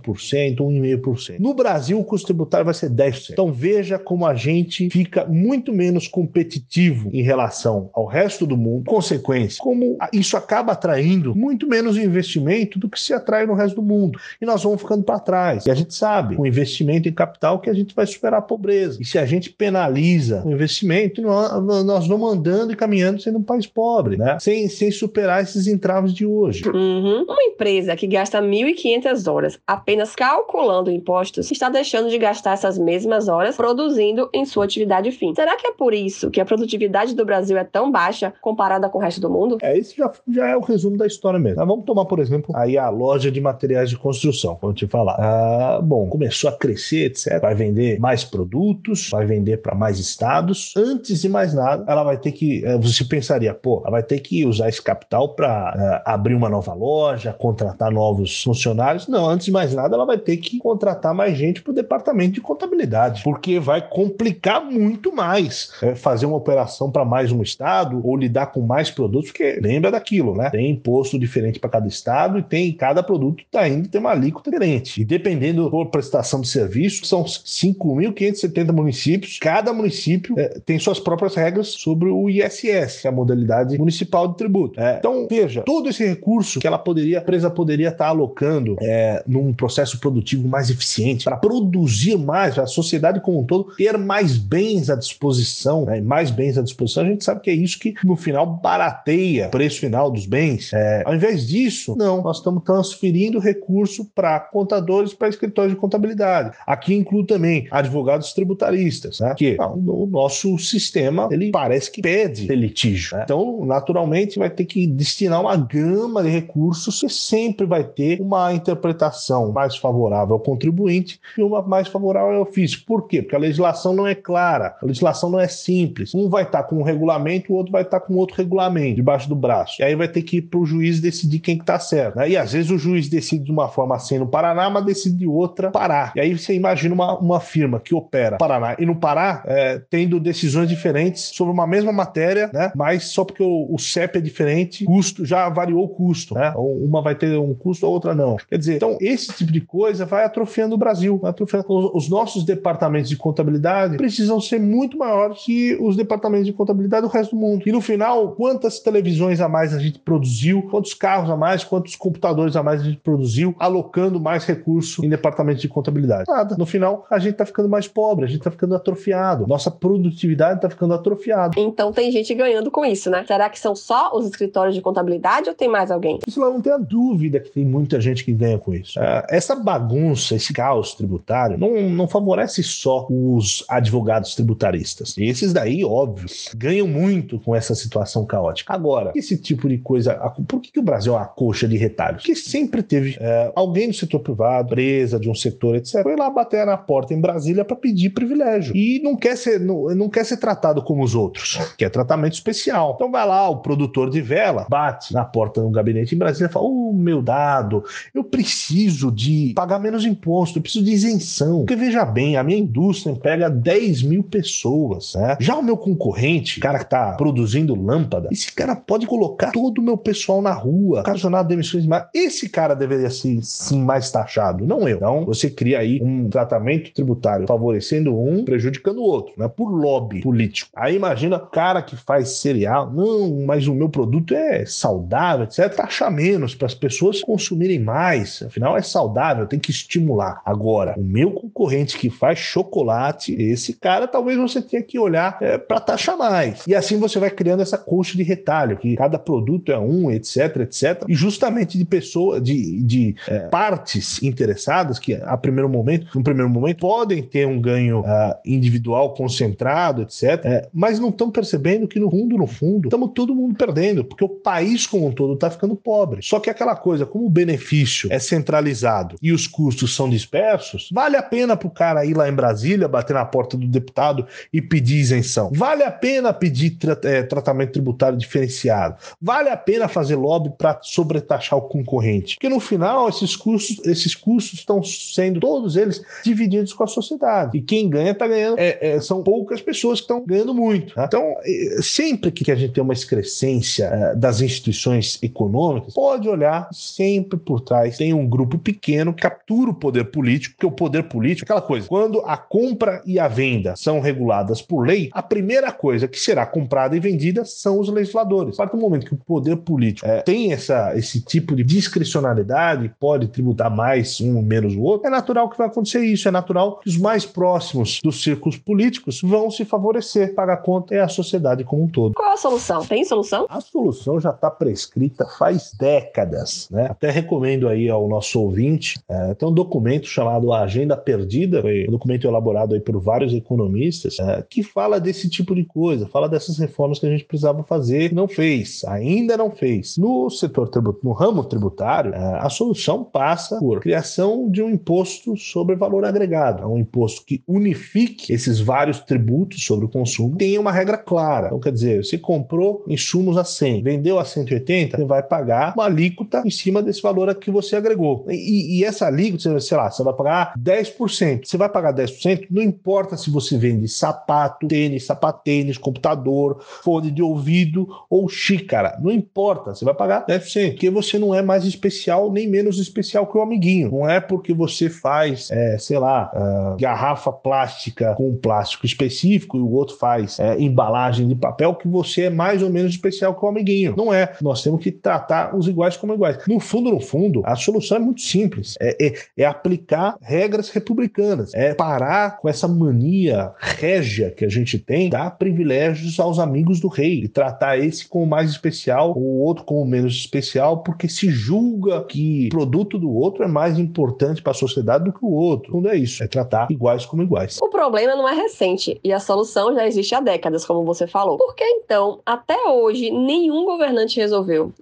1,5%. 0.58 1.40
No 1.40 1.54
Brasil, 1.54 2.00
o 2.00 2.04
custo 2.04 2.28
tributário 2.28 2.66
vai 2.66 2.74
ser 2.74 2.90
10%. 2.90 3.32
Então 3.32 3.52
veja 3.52 4.00
como 4.00 4.26
a 4.26 4.34
gente 4.34 4.90
fica 4.90 5.26
muito 5.26 5.72
menos 5.72 6.08
competitivo 6.08 7.10
em 7.14 7.22
relação 7.22 7.90
ao 7.94 8.06
resto 8.06 8.46
do 8.46 8.58
mundo. 8.58 8.86
Consequência, 8.86 9.62
como 9.62 9.98
isso 10.12 10.36
acaba 10.36 10.74
atraindo 10.74 11.36
muito 11.36 11.68
menos 11.68 11.98
investimento 11.98 12.80
do 12.80 12.90
que 12.90 13.00
se 13.00 13.14
atrai 13.14 13.46
no 13.46 13.54
resto 13.54 13.76
do 13.76 13.82
mundo. 13.82 14.20
E 14.42 14.46
nós 14.46 14.64
vamos 14.64 14.82
ficando 14.82 15.04
para 15.04 15.20
trás. 15.20 15.66
E 15.66 15.72
a 15.72 15.76
gente 15.76 15.94
sabe, 15.94 16.36
com 16.36 16.46
investimento 16.46 17.08
em 17.08 17.14
capital, 17.14 17.60
que 17.60 17.70
a 17.70 17.74
gente 17.74 17.94
vai 17.94 18.06
superar 18.06 18.40
a 18.40 18.42
pobreza. 18.42 18.98
E 19.02 19.06
se 19.06 19.18
a 19.18 19.26
gente 19.26 19.50
penaliza 19.50 20.44
o 20.46 20.52
investimento, 20.52 21.22
nós 21.22 22.08
vamos 22.08 22.34
andando 22.34 22.72
e 22.72 22.76
caminhando 22.76 23.22
sendo 23.22 23.40
um 23.40 23.44
país 23.44 23.68
pobre, 23.68 24.18
né? 24.18 24.38
Sem, 24.40 24.68
sem 24.70 24.92
superar 24.92 25.44
esses 25.44 25.68
entraves 25.76 26.14
de 26.14 26.26
hoje. 26.26 26.68
Uhum. 26.68 27.24
Uma 27.24 27.44
empresa 27.44 27.96
que 27.96 28.08
gasta 28.08 28.42
1.500 28.42 29.32
horas 29.32 29.60
apenas 29.68 30.16
calculando 30.16 30.92
impostos 30.92 31.52
está 31.52 31.70
deixando 31.70 32.10
de 32.10 32.18
gastar 32.18 32.54
essas 32.54 32.78
mesmas 32.78 33.28
horas 33.28 33.56
produzindo 33.56 34.30
em 34.34 34.46
sua 34.46 34.66
atividade 34.66 35.12
fim. 35.12 35.34
Será 35.36 35.56
que 35.56 35.68
é 35.68 35.72
por 35.72 35.94
isso 35.94 36.30
que 36.30 36.42
a 36.42 36.46
produtividade 36.46 37.14
do 37.14 37.26
Brasil 37.26 37.58
é 37.58 37.64
tão 37.64 37.92
baixa 37.92 38.34
comparada 38.42 38.90
com 38.90 38.98
o 38.98 39.02
resto 39.02 39.22
do 39.22 39.30
mundo? 39.30 39.58
É, 39.62 39.78
isso 39.78 39.96
já, 39.96 40.12
já 40.28 40.48
é 40.50 40.58
o 40.58 40.62
resumo 40.62 40.98
da 40.98 41.06
história 41.06 41.40
mesmo. 41.40 41.58
Mas 41.58 41.68
vamos 41.68 41.86
tomar, 41.86 42.06
por 42.06 42.20
exemplo, 42.20 42.56
aí 42.56 42.78
a 42.78 42.90
loja 42.90 43.32
de 43.32 43.42
materiais 43.42 43.90
de 43.90 43.98
construção, 43.98 44.58
vou 44.62 44.74
te 44.74 44.88
falar. 44.88 45.16
Ah, 45.20 45.80
bom, 45.82 46.08
começou 46.08 46.50
a 46.50 46.54
crescer, 46.54 47.06
etc. 47.06 47.40
Vai 47.42 47.56
vender 47.56 48.00
mais 48.00 48.24
produtos, 48.24 49.10
vai 49.10 49.26
vender 49.26 49.58
para 49.58 49.76
mais 49.76 50.00
estados. 50.00 50.74
Antes 50.76 51.22
de 51.22 51.30
mais 51.30 51.54
nada, 51.54 51.84
ela 51.88 52.04
vai 52.04 52.18
ter 52.18 52.32
que. 52.32 52.64
Eh, 52.66 52.78
você 52.78 53.04
pensaria, 53.04 53.54
pô, 53.54 53.82
ela 53.82 53.92
vai 53.92 54.04
ter 54.04 54.20
que 54.20 54.46
usar 54.46 54.70
esse 54.70 54.82
capital 54.82 55.36
para 55.36 55.65
uh, 55.74 56.02
abrir 56.06 56.36
uma 56.36 56.50
nova 56.50 56.74
loja, 56.74 57.34
contratar 57.34 57.92
novos 57.92 58.44
funcionários. 58.44 59.08
Não, 59.08 59.28
antes 59.28 59.46
de 59.46 59.52
mais 59.52 59.74
nada, 59.74 59.96
ela 59.96 60.06
vai 60.06 60.18
ter 60.18 60.38
que 60.38 60.58
contratar 60.58 61.14
mais 61.14 61.38
gente 61.38 61.62
para 61.62 61.72
o 61.72 61.76
departamento 61.76 62.34
de 62.34 62.42
contabilidade, 62.42 63.24
porque 63.24 63.60
vai 63.60 63.88
complicar 63.88 64.64
muito 64.64 65.14
mais 65.14 65.72
é, 65.82 65.96
fazer 65.96 66.26
uma 66.26 66.38
operação 66.38 66.92
para 66.92 67.06
mais 67.06 67.32
um 67.32 67.42
estado 67.42 68.02
ou 68.04 68.16
lidar 68.18 68.48
com 68.48 68.62
mais 68.62 68.92
produtos, 68.92 69.32
porque 69.32 69.60
lembra 69.62 69.92
daquilo, 69.92 70.36
né? 70.36 70.50
Tem 70.50 70.70
imposto 70.70 71.18
diferente 71.18 71.60
para 71.60 71.70
cada 71.70 71.88
estado 71.88 72.40
e 72.40 72.44
tem 72.44 72.72
cada 72.74 73.02
produto 73.02 73.44
tá 73.52 73.68
indo 73.68 73.88
tem 73.88 74.02
uma 74.02 74.12
alíquota 74.12 74.52
diferente. 74.52 75.02
E 75.02 75.06
dependendo 75.06 75.70
por 75.70 75.88
prestação 75.88 76.42
de 76.42 76.48
serviço, 76.48 77.06
são 77.06 77.24
5.570 77.24 78.72
municípios. 78.72 79.40
Cada 79.40 79.74
município 79.74 80.38
é, 80.38 80.60
tem 80.66 80.78
suas 80.80 81.00
próprias 81.00 81.36
regras 81.36 81.68
sobre 81.68 82.10
o 82.10 82.30
ISS, 82.30 83.06
é 83.06 83.08
a 83.08 83.12
modalidade 83.12 83.78
municipal 83.78 84.28
de 84.28 84.38
tributo. 84.38 84.80
É, 84.80 84.98
então, 84.98 85.28
veja, 85.30 85.55
todo 85.64 85.90
esse 85.90 86.06
recurso 86.06 86.60
que 86.60 86.68
ela 86.68 86.78
poderia, 86.78 87.20
a 87.20 87.22
empresa 87.22 87.50
poderia 87.50 87.90
estar 87.90 88.06
tá 88.06 88.10
alocando 88.10 88.76
é, 88.82 89.24
num 89.28 89.54
processo 89.54 90.00
produtivo 90.00 90.48
mais 90.48 90.70
eficiente, 90.70 91.26
para 91.26 91.38
produzir 91.38 92.18
mais, 92.18 92.58
a 92.58 92.66
sociedade 92.66 93.20
como 93.22 93.40
um 93.40 93.44
todo 93.44 93.76
ter 93.76 93.98
mais 93.98 94.38
bens 94.38 94.90
à 94.90 94.96
disposição, 94.96 95.86
né, 95.86 96.02
mais 96.02 96.32
bens 96.32 96.58
à 96.58 96.62
disposição, 96.62 97.04
a 97.04 97.08
gente 97.08 97.24
sabe 97.24 97.42
que 97.42 97.50
é 97.50 97.54
isso 97.54 97.80
que 97.80 97.94
no 98.04 98.16
final 98.16 98.46
barateia 98.46 99.48
o 99.48 99.52
preço 99.52 99.80
final 99.80 100.10
dos 100.10 100.26
bens. 100.26 100.72
É, 100.74 101.04
ao 101.06 101.16
invés 101.16 101.48
disso, 101.48 101.96
não, 101.98 102.22
nós 102.22 102.38
estamos 102.38 102.64
transferindo 102.64 103.40
recurso 103.40 104.06
para 104.14 104.40
contadores, 104.40 105.14
para 105.14 105.30
escritórios 105.30 105.74
de 105.74 105.80
contabilidade. 105.80 106.56
Aqui 106.66 106.94
inclui 106.96 107.26
também 107.26 107.68
advogados 107.72 108.34
tributaristas, 108.34 109.20
né, 109.20 109.34
que 109.36 109.56
não, 109.56 109.74
o 109.76 110.06
nosso 110.06 110.58
sistema 110.58 111.30
ele 111.32 111.52
parece 111.52 111.92
que 111.92 112.02
pede 112.02 112.48
litígio. 112.56 113.18
Né? 113.18 113.24
Então, 113.24 113.66
naturalmente, 113.66 114.40
vai 114.40 114.50
ter 114.50 114.66
que 114.66 114.88
destinar 114.88 115.42
uma 115.46 115.56
gama 115.56 116.24
de 116.24 116.30
recursos 116.30 117.00
que 117.00 117.10
sempre 117.10 117.66
vai 117.66 117.84
ter 117.84 118.20
uma 118.22 118.54
interpretação 118.54 119.52
mais 119.52 119.76
favorável 119.76 120.36
ao 120.36 120.40
contribuinte 120.40 121.20
e 121.38 121.42
uma 121.42 121.62
mais 121.62 121.88
favorável 121.88 122.40
ao 122.40 122.46
físico. 122.46 122.86
Por 122.86 123.08
quê? 123.08 123.22
Porque 123.22 123.36
a 123.36 123.40
legislação 123.40 123.94
não 123.94 124.08
é 124.08 124.16
clara, 124.16 124.76
a 124.82 124.86
legislação 124.86 125.30
não 125.30 125.40
é 125.40 125.48
simples. 125.48 126.14
Um 126.14 126.30
vai 126.30 126.44
estar 126.44 126.64
com 126.64 126.78
um 126.78 126.84
regulamento, 126.84 127.54
o 127.54 127.56
outro 127.56 127.72
vai 127.72 127.84
estar 127.84 128.00
com 128.00 128.16
outro 128.16 128.38
regulamento 128.38 128.96
debaixo 128.96 129.30
do 129.30 129.36
braço. 129.36 129.82
E 129.82 129.84
aí 129.84 129.96
vai 129.96 130.08
ter 130.08 130.22
que 130.22 130.38
ir 130.38 130.42
para 130.44 130.60
o 130.60 130.66
juiz 130.66 131.00
decidir 131.00 131.40
quem 131.40 131.58
que 131.58 131.66
tá 131.66 131.80
certo. 131.80 132.18
Né? 132.18 132.30
E 132.30 132.38
às 132.38 132.54
vezes 132.54 132.72
o 132.72 132.78
juiz 132.78 133.08
decide 133.08 133.46
de 133.46 133.52
uma 133.52 133.68
forma 133.68 133.96
assim 133.96 134.18
no 134.18 134.28
Paraná, 134.28 134.70
mas 134.70 134.86
decide 134.86 135.18
de 135.18 135.28
outra 135.28 135.72
Pará. 135.72 136.12
E 136.16 136.20
aí 136.20 136.38
você 136.38 136.54
imagina 136.54 136.94
uma, 136.94 137.18
uma 137.18 137.40
firma 137.40 137.80
que 137.80 137.94
opera 137.94 138.38
Paraná 138.38 138.76
e 138.78 138.86
no 138.86 138.96
Pará, 138.96 139.44
é, 139.46 139.82
tendo 139.90 140.20
decisões 140.20 140.70
diferentes 140.70 141.24
sobre 141.34 141.54
uma 141.54 141.68
mesma 141.68 141.92
matéria, 141.92 142.50
né? 142.54 142.72
Mas 142.76 143.06
só 143.06 143.24
porque 143.24 143.44
o, 143.44 143.74
o 143.74 143.78
CEP 143.78 144.18
é 144.18 144.22
diferente, 144.22 144.86
custo 144.86 145.26
já 145.26 145.35
variou 145.50 145.84
o 145.84 145.90
custo, 145.90 146.34
né? 146.34 146.54
Uma 146.56 147.02
vai 147.02 147.16
ter 147.16 147.38
um 147.38 147.54
custo, 147.54 147.86
a 147.86 147.90
outra 147.90 148.14
não. 148.14 148.38
Quer 148.38 148.58
dizer, 148.58 148.76
então 148.76 148.98
esse 149.02 149.32
tipo 149.34 149.52
de 149.52 149.62
coisa 149.62 150.06
vai 150.06 150.24
atrofiando 150.24 150.76
o 150.76 150.78
Brasil, 150.78 151.18
vai 151.18 151.32
atrofiando 151.32 151.66
os 151.96 152.10
nossos 152.10 152.44
departamentos 152.44 153.10
de 153.10 153.16
contabilidade 153.16 153.98
precisam 153.98 154.40
ser 154.40 154.60
muito 154.60 154.98
maiores 154.98 155.44
que 155.44 155.76
os 155.82 155.96
departamentos 155.96 156.46
de 156.46 156.54
contabilidade 156.54 157.08
do 157.08 157.12
resto 157.12 157.36
do 157.36 157.42
mundo. 157.42 157.64
E 157.66 157.72
no 157.72 157.82
final, 157.82 158.34
quantas 158.34 158.80
televisões 158.80 159.42
a 159.42 159.50
mais 159.50 159.74
a 159.74 159.80
gente 159.80 160.00
produziu, 160.00 160.62
quantos 160.64 160.94
carros 160.94 161.30
a 161.30 161.36
mais, 161.36 161.64
quantos 161.64 161.96
computadores 161.96 162.56
a 162.56 162.64
mais 162.64 162.82
a 162.82 162.84
gente 162.84 162.98
produziu, 162.98 163.56
alocando 163.60 164.20
mais 164.20 164.46
recurso 164.46 165.04
em 165.06 165.10
departamentos 165.10 165.62
de 165.62 165.68
contabilidade? 165.68 166.26
Nada. 166.28 166.56
No 166.58 166.66
final, 166.66 167.06
a 167.10 167.20
gente 167.20 167.34
está 167.34 167.46
ficando 167.46 167.70
mais 167.70 167.88
pobre, 167.88 168.26
a 168.26 168.28
gente 168.28 168.40
está 168.40 168.52
ficando 168.52 168.76
atrofiado, 168.76 169.48
nossa 169.48 169.72
produtividade 169.72 170.58
está 170.58 170.70
ficando 170.70 170.94
atrofiada. 170.94 171.60
Então 171.60 171.92
tem 171.92 172.12
gente 172.12 172.34
ganhando 172.34 172.70
com 172.72 172.86
isso, 172.86 173.10
né? 173.10 173.24
Será 173.28 173.50
que 173.50 173.60
são 173.60 173.76
só 173.76 174.16
os 174.16 174.26
escritórios 174.26 174.76
de 174.76 174.82
contabilidade 174.82 175.25
ou 175.48 175.56
tem 175.56 175.68
mais 175.68 175.92
alguém? 175.92 176.20
Isso 176.28 176.40
não 176.40 176.62
tem 176.62 176.72
a 176.72 176.78
dúvida 176.78 177.40
que 177.40 177.50
tem 177.50 177.66
muita 177.66 178.00
gente 178.00 178.24
que 178.24 178.32
ganha 178.32 178.58
com 178.58 178.74
isso. 178.74 179.00
É, 179.00 179.26
essa 179.30 179.56
bagunça, 179.56 180.36
esse 180.36 180.54
caos 180.54 180.94
tributário, 180.94 181.58
não, 181.58 181.90
não 181.90 182.08
favorece 182.08 182.62
só 182.64 183.08
os 183.10 183.66
advogados 183.68 184.36
tributaristas. 184.36 185.16
Esses 185.18 185.52
daí, 185.52 185.84
óbvio, 185.84 186.28
ganham 186.56 186.88
muito 186.88 187.40
com 187.40 187.56
essa 187.56 187.74
situação 187.74 188.26
caótica. 188.26 188.74
Agora, 188.74 189.12
esse 189.16 189.38
tipo 189.38 189.68
de 189.68 189.78
coisa, 189.78 190.14
por 190.48 190.62
que, 190.62 190.72
que 190.72 190.80
o 190.80 190.84
Brasil 190.84 191.14
é 191.14 191.18
uma 191.18 191.26
coxa 191.26 191.68
de 191.68 191.78
retalhos? 191.78 192.22
Porque 192.22 192.36
sempre 192.36 192.84
teve 192.84 193.18
é, 193.20 193.52
alguém 193.56 193.90
do 193.90 193.96
setor 193.96 194.20
privado, 194.20 194.68
empresa 194.68 195.20
de 195.20 195.30
um 195.30 195.36
setor, 195.36 195.76
etc., 195.76 196.04
foi 196.04 196.16
lá 196.16 196.30
bater 196.30 196.66
na 196.66 196.78
porta 196.78 197.14
em 197.14 197.22
Brasília 197.22 197.66
para 197.66 197.76
pedir 197.76 198.12
privilégio. 198.12 198.76
E 198.76 199.00
não 199.04 199.16
quer, 199.16 199.36
ser, 199.38 199.60
não, 199.60 199.86
não 199.96 200.10
quer 200.10 200.26
ser 200.26 200.38
tratado 200.38 200.84
como 200.84 201.04
os 201.04 201.16
outros, 201.16 201.58
que 201.78 201.86
é 201.86 201.90
tratamento 201.90 202.34
especial. 202.34 202.94
Então 202.96 203.12
vai 203.12 203.26
lá, 203.26 203.50
o 203.50 203.58
produtor 203.58 204.10
de 204.10 204.22
vela 204.22 204.66
bate 204.70 205.15
na 205.16 205.24
porta 205.24 205.62
do 205.62 205.70
gabinete 205.70 206.14
em 206.14 206.18
Brasília 206.18 206.50
e 206.50 206.52
fala: 206.52 206.66
Ô 206.66 206.90
oh, 206.90 206.94
meu 206.94 207.22
dado, 207.22 207.84
eu 208.14 208.24
preciso 208.24 209.10
de 209.10 209.54
pagar 209.56 209.80
menos 209.80 210.06
imposto, 210.06 210.60
eu 210.60 210.62
preciso 210.62 210.84
de 210.84 210.92
isenção. 210.92 211.60
Porque 211.60 211.76
veja 211.76 212.04
bem, 212.04 212.36
a 212.36 212.44
minha 212.44 212.60
indústria 212.60 213.16
pega 213.16 213.50
10 213.50 214.04
mil 214.04 214.24
pessoas. 214.24 215.14
Né? 215.16 215.38
Já 215.40 215.56
o 215.56 215.64
meu 215.64 215.78
concorrente, 215.78 216.60
o 216.60 216.62
cara 216.62 216.80
que 216.80 216.84
está 216.84 217.14
produzindo 217.14 217.74
lâmpada, 217.74 218.28
esse 218.30 218.52
cara 218.52 218.76
pode 218.76 219.08
colocar 219.08 219.52
todo 219.52 219.80
o 219.80 219.82
meu 219.82 219.98
pessoal 219.98 220.42
na 220.42 220.52
rua, 220.52 221.00
ocasionar 221.00 221.46
demissões. 221.46 221.86
Mas 221.86 222.06
esse 222.14 222.50
cara 222.50 222.76
deveria 222.76 223.10
ser 223.10 223.40
sim 223.42 223.82
mais 223.82 224.12
taxado, 224.12 224.66
não 224.66 224.88
eu. 224.88 224.98
Então 224.98 225.26
você 225.26 225.50
cria 225.50 225.80
aí 225.80 226.02
um 226.04 226.30
tratamento 226.30 226.94
tributário 226.94 227.48
favorecendo 227.48 228.20
um, 228.20 228.44
prejudicando 228.44 228.98
o 228.98 229.04
outro, 229.04 229.34
né? 229.38 229.48
Por 229.48 229.70
lobby 229.70 230.22
político. 230.22 230.70
Aí 230.76 230.96
imagina 230.96 231.38
o 231.38 231.48
cara 231.48 231.82
que 231.82 231.96
faz 231.96 232.30
cereal, 232.40 232.92
não, 232.92 233.46
mas 233.46 233.66
o 233.68 233.74
meu 233.74 233.88
produto 233.88 234.34
é 234.34 234.66
saudável, 234.66 234.95
etc. 235.44 235.74
Taxa 235.74 236.10
menos 236.10 236.56
para 236.56 236.68
as 236.68 236.74
pessoas 236.74 237.22
consumirem 237.22 237.80
mais. 237.80 238.44
Afinal, 238.44 238.78
é 238.78 238.82
saudável, 238.82 239.48
tem 239.48 239.60
que 239.60 239.72
estimular. 239.72 240.42
Agora, 240.46 240.96
o 240.98 241.04
meu 241.04 241.32
concorrente 241.32 241.98
que 241.98 242.10
faz 242.10 242.40
chocolate, 242.40 243.34
esse 243.34 243.74
cara 243.74 244.08
talvez 244.08 244.38
você 244.38 244.62
tenha 244.62 244.84
que 244.84 245.00
olhar 245.00 245.38
é, 245.42 245.58
para 245.58 245.80
taxar 245.80 246.18
mais. 246.18 246.66
E 246.68 246.76
assim 246.76 246.98
você 246.98 247.20
vai 247.20 247.30
criando 247.30 247.62
essa 247.62 247.78
coxa 247.78 248.18
de 248.18 248.24
retalho, 248.24 248.78
que 248.78 248.96
cada 248.96 249.18
produto 249.20 249.72
é 249.72 249.80
um, 249.80 250.12
etc, 250.12 250.58
etc. 250.62 251.04
E 251.08 251.14
justamente 251.14 251.78
de 251.78 251.86
pessoas, 251.86 252.42
de, 252.42 252.82
de 252.82 253.16
é, 253.28 253.40
partes 253.48 254.22
interessadas 254.24 255.00
que 255.00 255.14
a 255.14 255.38
primeiro 255.38 255.70
momento, 255.70 256.08
no 256.16 256.24
primeiro 256.24 256.50
momento, 256.50 256.80
podem 256.80 257.24
ter 257.24 257.48
um 257.48 257.60
ganho 257.60 258.02
uh, 258.02 258.36
individual 258.46 259.14
concentrado, 259.14 260.04
etc. 260.04 260.24
É, 260.44 260.70
mas 260.74 261.00
não 261.00 261.10
estão 261.10 261.30
percebendo 261.30 261.88
que 261.88 262.00
no 262.00 262.10
fundo, 262.10 262.38
no 262.38 262.48
fundo, 262.48 262.88
estamos 262.88 263.12
todo 263.14 263.36
mundo 263.36 263.56
perdendo, 263.56 264.04
porque 264.04 264.24
o 264.24 264.30
país 264.30 264.85
como 264.88 265.08
um 265.08 265.12
todo 265.12 265.34
está 265.34 265.50
ficando 265.50 265.76
pobre. 265.76 266.22
Só 266.22 266.40
que 266.40 266.50
aquela 266.50 266.76
coisa, 266.76 267.06
como 267.06 267.26
o 267.26 267.30
benefício 267.30 268.12
é 268.12 268.20
centralizado 268.20 269.16
e 269.22 269.32
os 269.32 269.48
custos 269.48 269.96
são 269.96 270.10
dispersos, 270.10 270.90
vale 270.92 271.18
a 271.18 271.24
pena 271.24 271.58
para 271.58 271.68
o 271.68 271.72
cara 271.72 272.06
ir 272.06 272.16
lá 272.16 272.30
em 272.30 272.34
Brasília, 272.34 272.88
bater 272.88 273.14
na 273.14 273.26
porta 273.26 273.58
do 273.58 273.68
deputado 273.68 274.26
e 274.52 274.62
pedir 274.62 274.98
isenção. 274.98 275.52
Vale 275.54 275.84
a 275.84 275.92
pena 275.92 276.34
pedir 276.34 276.72
tra 276.72 276.98
é, 277.04 277.24
tratamento 277.24 277.74
tributário 277.74 278.18
diferenciado. 278.18 278.98
Vale 279.22 279.50
a 279.50 279.58
pena 279.58 279.88
fazer 279.88 280.16
lobby 280.16 280.52
para 280.58 280.80
sobretaxar 280.82 281.58
o 281.58 281.64
concorrente. 281.64 282.36
Porque 282.36 282.50
no 282.50 282.60
final, 282.60 283.10
esses 283.10 283.36
custos, 283.36 283.86
esses 283.86 284.16
custos 284.16 284.60
estão 284.60 284.84
sendo 284.84 285.40
todos 285.40 285.76
eles 285.76 286.02
divididos 286.24 286.74
com 286.74 286.84
a 286.84 286.88
sociedade. 286.88 287.58
E 287.58 287.62
quem 287.62 287.90
ganha 287.90 288.12
está 288.12 288.28
ganhando. 288.28 288.60
É, 288.60 288.78
é, 288.82 289.02
são 289.02 289.24
poucas 289.24 289.62
pessoas 289.62 290.00
que 290.00 290.04
estão 290.04 290.26
ganhando 290.26 290.54
muito. 290.54 290.94
Tá? 290.94 291.06
Então, 291.06 291.36
é, 291.44 291.82
sempre 291.82 292.32
que 292.32 292.52
a 292.52 292.56
gente 292.56 292.74
tem 292.74 292.84
uma 292.84 292.94
excrescência 292.94 293.86
é, 293.86 294.16
das 294.16 294.42
instituições 294.42 294.75
instituições 294.76 295.18
econômicas, 295.22 295.94
pode 295.94 296.28
olhar 296.28 296.68
sempre 296.72 297.40
por 297.40 297.62
trás. 297.62 297.98
Tem 297.98 298.14
um 298.14 298.28
grupo 298.28 298.58
pequeno 298.58 299.14
que 299.14 299.22
captura 299.22 299.72
o 299.72 299.74
poder 299.74 300.06
político, 300.06 300.56
porque 300.56 300.66
o 300.66 300.72
poder 300.72 301.04
político, 301.04 301.46
aquela 301.46 301.62
coisa, 301.62 301.88
quando 301.88 302.22
a 302.22 302.38
compra 302.38 303.02
e 303.06 303.20
a 303.20 303.28
venda 303.28 303.76
são 303.76 304.00
reguladas 304.00 304.62
por 304.62 304.86
lei, 304.86 305.10
a 305.14 305.24
primeira 305.24 305.72
coisa 305.72 306.08
que 306.08 306.20
será 306.20 306.46
comprada 306.46 306.96
e 306.96 307.00
vendida 307.00 307.46
são 307.46 307.80
os 307.80 307.90
legisladores. 307.90 308.56
A 308.56 308.58
partir 308.58 308.76
do 308.76 308.82
momento 308.82 309.06
que 309.06 309.14
o 309.14 309.18
poder 309.18 309.58
político 309.58 310.08
é, 310.08 310.22
tem 310.22 310.52
essa, 310.52 310.96
esse 310.98 311.22
tipo 311.22 311.56
de 311.56 311.64
discricionalidade, 311.64 312.94
pode 313.00 313.28
tributar 313.28 313.74
mais 313.74 314.20
um 314.22 314.36
ou 314.36 314.44
menos 314.44 314.76
o 314.76 314.82
outro, 314.82 315.08
é 315.08 315.10
natural 315.10 315.50
que 315.50 315.58
vai 315.58 315.68
acontecer 315.68 316.04
isso. 316.06 316.28
É 316.28 316.32
natural 316.32 316.80
que 316.80 316.90
os 316.90 316.98
mais 316.98 317.26
próximos 317.26 318.00
dos 318.04 318.22
círculos 318.22 318.58
políticos 318.58 319.22
vão 319.22 319.50
se 319.50 319.66
favorecer. 319.66 320.34
Pagar 320.34 320.58
conta 320.58 320.96
é 320.96 321.00
a 321.00 321.08
sociedade 321.08 321.64
como 321.64 321.84
um 321.84 321.88
todo. 321.88 322.14
Qual 322.14 322.34
a 322.34 322.38
solução? 322.38 322.86
Tem 322.86 323.04
solução? 323.04 323.46
A 323.50 323.62
solução 323.62 324.20
já 324.20 324.32
está 324.32 324.50
prescrita 324.66 325.28
faz 325.28 325.72
décadas. 325.80 326.68
Né? 326.72 326.88
Até 326.90 327.12
recomendo 327.12 327.68
aí 327.68 327.88
ao 327.88 328.08
nosso 328.08 328.42
ouvinte, 328.42 329.00
é, 329.08 329.36
tem 329.36 329.48
um 329.48 329.54
documento 329.54 330.08
chamado 330.08 330.52
A 330.52 330.62
Agenda 330.62 330.98
Perdida, 330.98 331.64
um 331.88 331.92
documento 331.92 332.28
elaborado 332.28 332.74
aí 332.74 332.80
por 332.80 333.00
vários 333.00 333.32
economistas, 333.32 334.18
é, 334.20 334.44
que 334.50 334.64
fala 334.64 335.00
desse 335.00 335.30
tipo 335.30 335.54
de 335.54 335.64
coisa, 335.64 336.08
fala 336.08 336.28
dessas 336.28 336.58
reformas 336.58 336.98
que 336.98 337.06
a 337.06 337.10
gente 337.10 337.26
precisava 337.26 337.64
fazer, 337.64 338.12
não 338.12 338.28
fez, 338.28 338.84
ainda 338.86 339.38
não 339.38 339.52
fez. 339.52 339.98
No 339.98 340.30
setor 340.32 340.68
tributário, 340.70 341.02
no 341.04 341.12
ramo 341.12 341.44
tributário, 341.44 342.14
é, 342.14 342.40
a 342.40 342.50
solução 342.50 343.04
passa 343.04 343.60
por 343.60 343.80
criação 343.80 344.50
de 344.50 344.64
um 344.64 344.70
imposto 344.70 345.38
sobre 345.38 345.76
valor 345.76 346.06
agregado, 346.06 346.64
é 346.64 346.66
um 346.66 346.80
imposto 346.80 347.24
que 347.24 347.44
unifique 347.48 348.34
esses 348.34 348.60
vários 348.60 349.00
tributos 349.00 349.64
sobre 349.64 349.86
o 349.86 349.90
consumo, 349.90 350.38
tem 350.38 350.58
uma 350.58 350.72
regra 350.72 350.98
clara. 350.98 351.48
Então, 351.48 351.60
quer 351.60 351.72
dizer, 351.72 352.04
você 352.04 352.18
comprou 352.18 352.84
insumos 352.88 353.38
a 353.38 353.44
100, 353.44 353.84
vendeu 353.84 354.18
a 354.18 354.26
180, 354.26 354.55
você 354.60 355.06
vai 355.06 355.24
pagar 355.24 355.74
uma 355.76 355.86
alíquota 355.86 356.44
em 356.46 356.50
cima 356.50 356.82
desse 356.82 357.02
valor 357.02 357.34
que 357.36 357.52
você 357.52 357.76
agregou. 357.76 358.26
E, 358.30 358.80
e 358.80 358.84
essa 358.84 359.08
alíquota, 359.08 359.60
sei 359.60 359.78
lá, 359.78 359.90
você 359.90 360.04
vai 360.04 360.14
pagar 360.14 360.54
10%. 360.58 361.46
Você 361.46 361.58
vai 361.58 361.70
pagar 361.70 361.94
10%, 361.94 362.48
não 362.50 362.62
importa 362.62 363.18
se 363.18 363.30
você 363.30 363.58
vende 363.58 363.88
sapato, 363.88 364.68
tênis, 364.68 365.06
sapatênis, 365.06 365.78
computador, 365.78 366.62
fone 366.62 367.12
de 367.12 367.22
ouvido 367.22 367.88
ou 368.10 368.28
xícara. 368.30 368.98
Não 369.02 369.12
importa, 369.12 369.74
você 369.74 369.86
vai 369.86 369.94
pagar 369.94 370.26
10%, 370.26 370.72
porque 370.72 370.90
você 370.90 371.18
não 371.18 371.34
é 371.34 371.42
mais 371.42 371.66
especial 371.66 372.32
nem 372.32 372.48
menos 372.48 372.80
especial 372.80 373.28
que 373.28 373.38
o 373.38 373.42
amiguinho. 373.42 373.92
Não 373.92 374.10
é 374.10 374.20
porque 374.20 374.54
você 374.54 374.90
faz, 374.90 375.50
é, 375.52 375.78
sei 375.78 375.98
lá, 375.98 376.32
uh, 376.34 376.78
garrafa 376.80 377.32
plástica 377.32 378.14
com 378.16 378.36
plástico 378.36 378.86
específico 378.86 379.58
e 379.58 379.62
o 379.62 379.72
outro 379.72 379.98
faz 379.98 380.40
é, 380.40 380.60
embalagem 380.60 381.28
de 381.28 381.36
papel 381.36 381.76
que 381.76 381.88
você 381.88 382.24
é 382.24 382.30
mais 382.30 382.62
ou 382.62 382.70
menos 382.70 382.92
especial 382.92 383.36
que 383.36 383.46
o 383.46 383.48
amiguinho. 383.48 383.94
Não 383.98 384.14
é. 384.14 384.34
Nós 384.46 384.62
temos 384.62 384.80
que 384.80 384.92
tratar 384.92 385.58
os 385.58 385.68
iguais 385.68 385.98
como 385.98 386.14
iguais. 386.14 386.38
No 386.48 386.60
fundo, 386.60 386.92
no 386.92 387.00
fundo, 387.00 387.42
a 387.44 387.56
solução 387.56 387.98
é 387.98 388.00
muito 388.00 388.22
simples. 388.22 388.76
É, 388.80 389.08
é, 389.08 389.14
é 389.38 389.44
aplicar 389.44 390.16
regras 390.22 390.70
republicanas. 390.70 391.52
É 391.56 391.74
parar 391.74 392.38
com 392.38 392.48
essa 392.48 392.68
mania 392.68 393.52
régia 393.58 394.30
que 394.30 394.46
a 394.46 394.48
gente 394.48 394.78
tem, 394.78 395.10
dar 395.10 395.32
privilégios 395.32 396.20
aos 396.20 396.38
amigos 396.38 396.80
do 396.80 396.88
rei 396.88 397.24
e 397.24 397.28
tratar 397.28 397.80
esse 397.80 398.08
como 398.08 398.28
mais 398.28 398.52
especial, 398.52 399.18
o 399.18 399.40
outro 399.42 399.64
como 399.64 399.84
menos 399.84 400.14
especial, 400.14 400.84
porque 400.84 401.10
se 401.10 401.28
julga 401.28 402.04
que 402.04 402.50
o 402.54 402.56
produto 402.56 403.00
do 403.00 403.12
outro 403.12 403.44
é 403.44 403.48
mais 403.48 403.80
importante 403.80 404.44
para 404.44 404.52
a 404.52 404.56
sociedade 404.56 405.06
do 405.06 405.14
que 405.14 405.26
o 405.26 405.32
outro. 405.32 405.82
Não 405.82 405.90
é 405.90 405.98
isso, 405.98 406.24
é 406.24 406.28
tratar 406.28 406.70
iguais 406.70 407.04
como 407.04 407.24
iguais. 407.24 407.58
O 407.60 407.70
problema 407.70 408.16
não 408.16 408.30
é 408.30 408.36
recente 408.36 409.00
e 409.04 409.12
a 409.12 409.20
solução 409.20 409.74
já 409.74 409.88
existe 409.88 410.14
há 410.14 410.20
décadas, 410.20 410.64
como 410.64 410.86
você 410.86 411.08
falou. 411.08 411.40
Por 411.40 411.56
que 411.56 411.64
então, 411.64 412.20
até 412.24 412.70
hoje, 412.70 413.10
nenhum 413.10 413.66
governante 413.66 414.20
resolveu? 414.20 414.35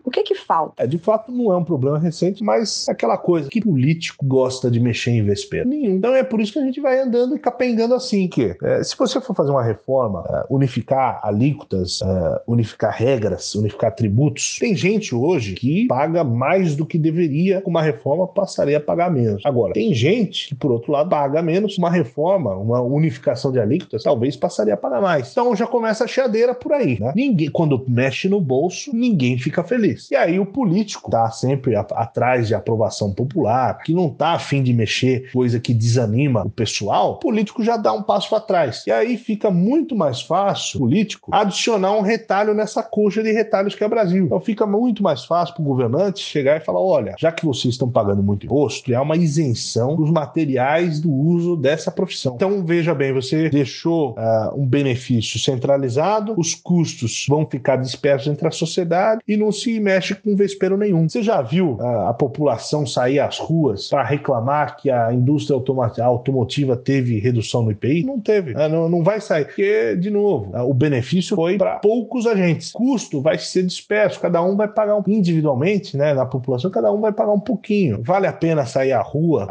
O 0.03 0.11
que 0.11 0.23
que 0.23 0.35
falta? 0.35 0.83
É, 0.83 0.87
de 0.87 0.97
fato, 0.97 1.31
não 1.31 1.51
é 1.51 1.57
um 1.57 1.63
problema 1.63 1.99
recente, 1.99 2.43
mas 2.43 2.87
é 2.87 2.91
aquela 2.91 3.17
coisa 3.17 3.49
que 3.49 3.61
político 3.61 4.25
gosta 4.25 4.69
de 4.69 4.79
mexer 4.79 5.11
em 5.11 5.23
vespeiro. 5.23 5.67
Nenhum. 5.67 5.95
Então 5.95 6.15
é 6.15 6.23
por 6.23 6.39
isso 6.39 6.53
que 6.53 6.59
a 6.59 6.65
gente 6.65 6.79
vai 6.79 6.99
andando 6.99 7.35
e 7.35 7.39
capengando 7.39 7.93
assim, 7.93 8.27
que 8.27 8.55
é, 8.61 8.83
se 8.83 8.97
você 8.97 9.19
for 9.19 9.35
fazer 9.35 9.51
uma 9.51 9.63
reforma, 9.63 10.23
é, 10.29 10.45
unificar 10.49 11.19
alíquotas, 11.23 12.01
é, 12.01 12.41
unificar 12.47 12.93
regras, 12.93 13.55
unificar 13.55 13.93
tributos, 13.93 14.57
tem 14.59 14.75
gente 14.75 15.13
hoje 15.15 15.53
que 15.53 15.87
paga 15.87 16.23
mais 16.23 16.75
do 16.75 16.85
que 16.85 16.97
deveria, 16.97 17.61
uma 17.65 17.81
reforma 17.81 18.27
passaria 18.27 18.77
a 18.77 18.81
pagar 18.81 19.11
menos. 19.11 19.41
Agora, 19.45 19.73
tem 19.73 19.93
gente 19.93 20.49
que, 20.49 20.55
por 20.55 20.71
outro 20.71 20.91
lado, 20.91 21.09
paga 21.09 21.41
menos, 21.41 21.77
uma 21.77 21.89
reforma, 21.89 22.55
uma 22.55 22.81
unificação 22.81 23.51
de 23.51 23.59
alíquotas, 23.59 24.03
talvez 24.03 24.35
passaria 24.35 24.73
a 24.73 24.77
pagar 24.77 25.01
mais. 25.01 25.31
Então 25.31 25.55
já 25.55 25.67
começa 25.67 26.03
a 26.03 26.07
cheadeira 26.07 26.53
por 26.53 26.71
aí, 26.73 26.99
né? 26.99 27.13
Ninguém, 27.15 27.49
quando 27.49 27.83
mexe 27.87 28.27
no 28.27 28.39
bolso, 28.39 28.95
ninguém 28.95 29.37
fica 29.43 29.63
feliz. 29.63 30.09
E 30.09 30.15
aí 30.15 30.39
o 30.39 30.45
político 30.45 31.11
tá 31.11 31.29
sempre 31.29 31.75
a, 31.75 31.81
atrás 31.81 32.47
de 32.47 32.55
aprovação 32.55 33.13
popular, 33.13 33.77
que 33.79 33.93
não 33.93 34.09
tá 34.09 34.33
afim 34.33 34.63
de 34.63 34.73
mexer, 34.73 35.31
coisa 35.31 35.59
que 35.59 35.73
desanima 35.73 36.43
o 36.45 36.49
pessoal, 36.49 37.13
o 37.13 37.19
político 37.19 37.63
já 37.63 37.77
dá 37.77 37.91
um 37.93 38.03
passo 38.03 38.29
para 38.29 38.39
trás. 38.39 38.83
E 38.87 38.91
aí 38.91 39.17
fica 39.17 39.51
muito 39.51 39.95
mais 39.95 40.21
fácil, 40.21 40.79
político, 40.79 41.29
adicionar 41.33 41.91
um 41.93 42.01
retalho 42.01 42.53
nessa 42.53 42.81
coxa 42.81 43.21
de 43.21 43.31
retalhos 43.31 43.75
que 43.75 43.83
é 43.83 43.87
o 43.87 43.89
Brasil. 43.89 44.25
Então 44.25 44.39
fica 44.39 44.65
muito 44.65 45.03
mais 45.03 45.25
fácil 45.25 45.55
para 45.55 45.63
o 45.63 45.65
governante 45.65 46.19
chegar 46.19 46.57
e 46.57 46.63
falar: 46.63 46.81
olha, 46.81 47.15
já 47.17 47.31
que 47.31 47.45
vocês 47.45 47.73
estão 47.73 47.89
pagando 47.89 48.23
muito 48.23 48.45
imposto, 48.45 48.93
é 48.93 48.99
uma 48.99 49.17
isenção 49.17 49.95
dos 49.95 50.11
materiais 50.11 50.99
do 50.99 51.11
uso 51.11 51.55
dessa 51.55 51.91
profissão. 51.91 52.35
Então 52.35 52.65
veja 52.65 52.93
bem, 52.93 53.13
você 53.13 53.49
deixou 53.49 54.11
uh, 54.11 54.59
um 54.59 54.65
benefício 54.65 55.39
centralizado, 55.39 56.33
os 56.37 56.55
custos 56.55 57.25
vão 57.27 57.45
ficar 57.45 57.77
dispersos 57.77 58.27
entre 58.27 58.47
a 58.47 58.51
sociedade 58.51 59.21
e 59.27 59.37
não 59.37 59.51
se 59.51 59.79
mexe 59.79 60.15
com 60.15 60.35
vespeiro 60.35 60.77
nenhum. 60.77 61.07
Você 61.07 61.21
já 61.21 61.41
viu 61.41 61.73
uh, 61.73 62.07
a 62.07 62.13
população 62.13 62.85
sair 62.85 63.19
às 63.19 63.39
ruas 63.39 63.89
para 63.89 64.03
reclamar 64.03 64.77
que 64.77 64.89
a 64.89 65.13
indústria 65.13 65.59
automotiva 66.03 66.75
teve 66.75 67.19
redução 67.19 67.63
no 67.63 67.71
IPI? 67.71 68.03
Não 68.03 68.19
teve. 68.19 68.53
Uh, 68.53 68.69
não, 68.69 68.89
não 68.89 69.03
vai 69.03 69.21
sair. 69.21 69.45
Porque, 69.45 69.95
de 69.95 70.09
novo, 70.09 70.51
o 70.67 70.73
benefício 70.73 71.35
foi 71.35 71.57
para 71.57 71.77
poucos 71.77 72.27
agentes. 72.27 72.71
Custo 72.71 73.21
vai 73.21 73.37
ser 73.37 73.63
disperso, 73.63 74.19
cada 74.19 74.41
um 74.41 74.55
vai 74.55 74.67
pagar 74.67 74.95
um, 74.95 75.03
individualmente, 75.07 75.95
né, 75.95 76.13
na 76.13 76.25
população, 76.25 76.69
cada 76.69 76.91
um 76.91 76.99
vai 76.99 77.11
pagar 77.11 77.31
um 77.31 77.39
pouquinho. 77.39 78.01
Vale 78.03 78.27
a 78.27 78.33
pena 78.33 78.65
sair 78.65 78.91
à 78.91 79.01
rua 79.01 79.47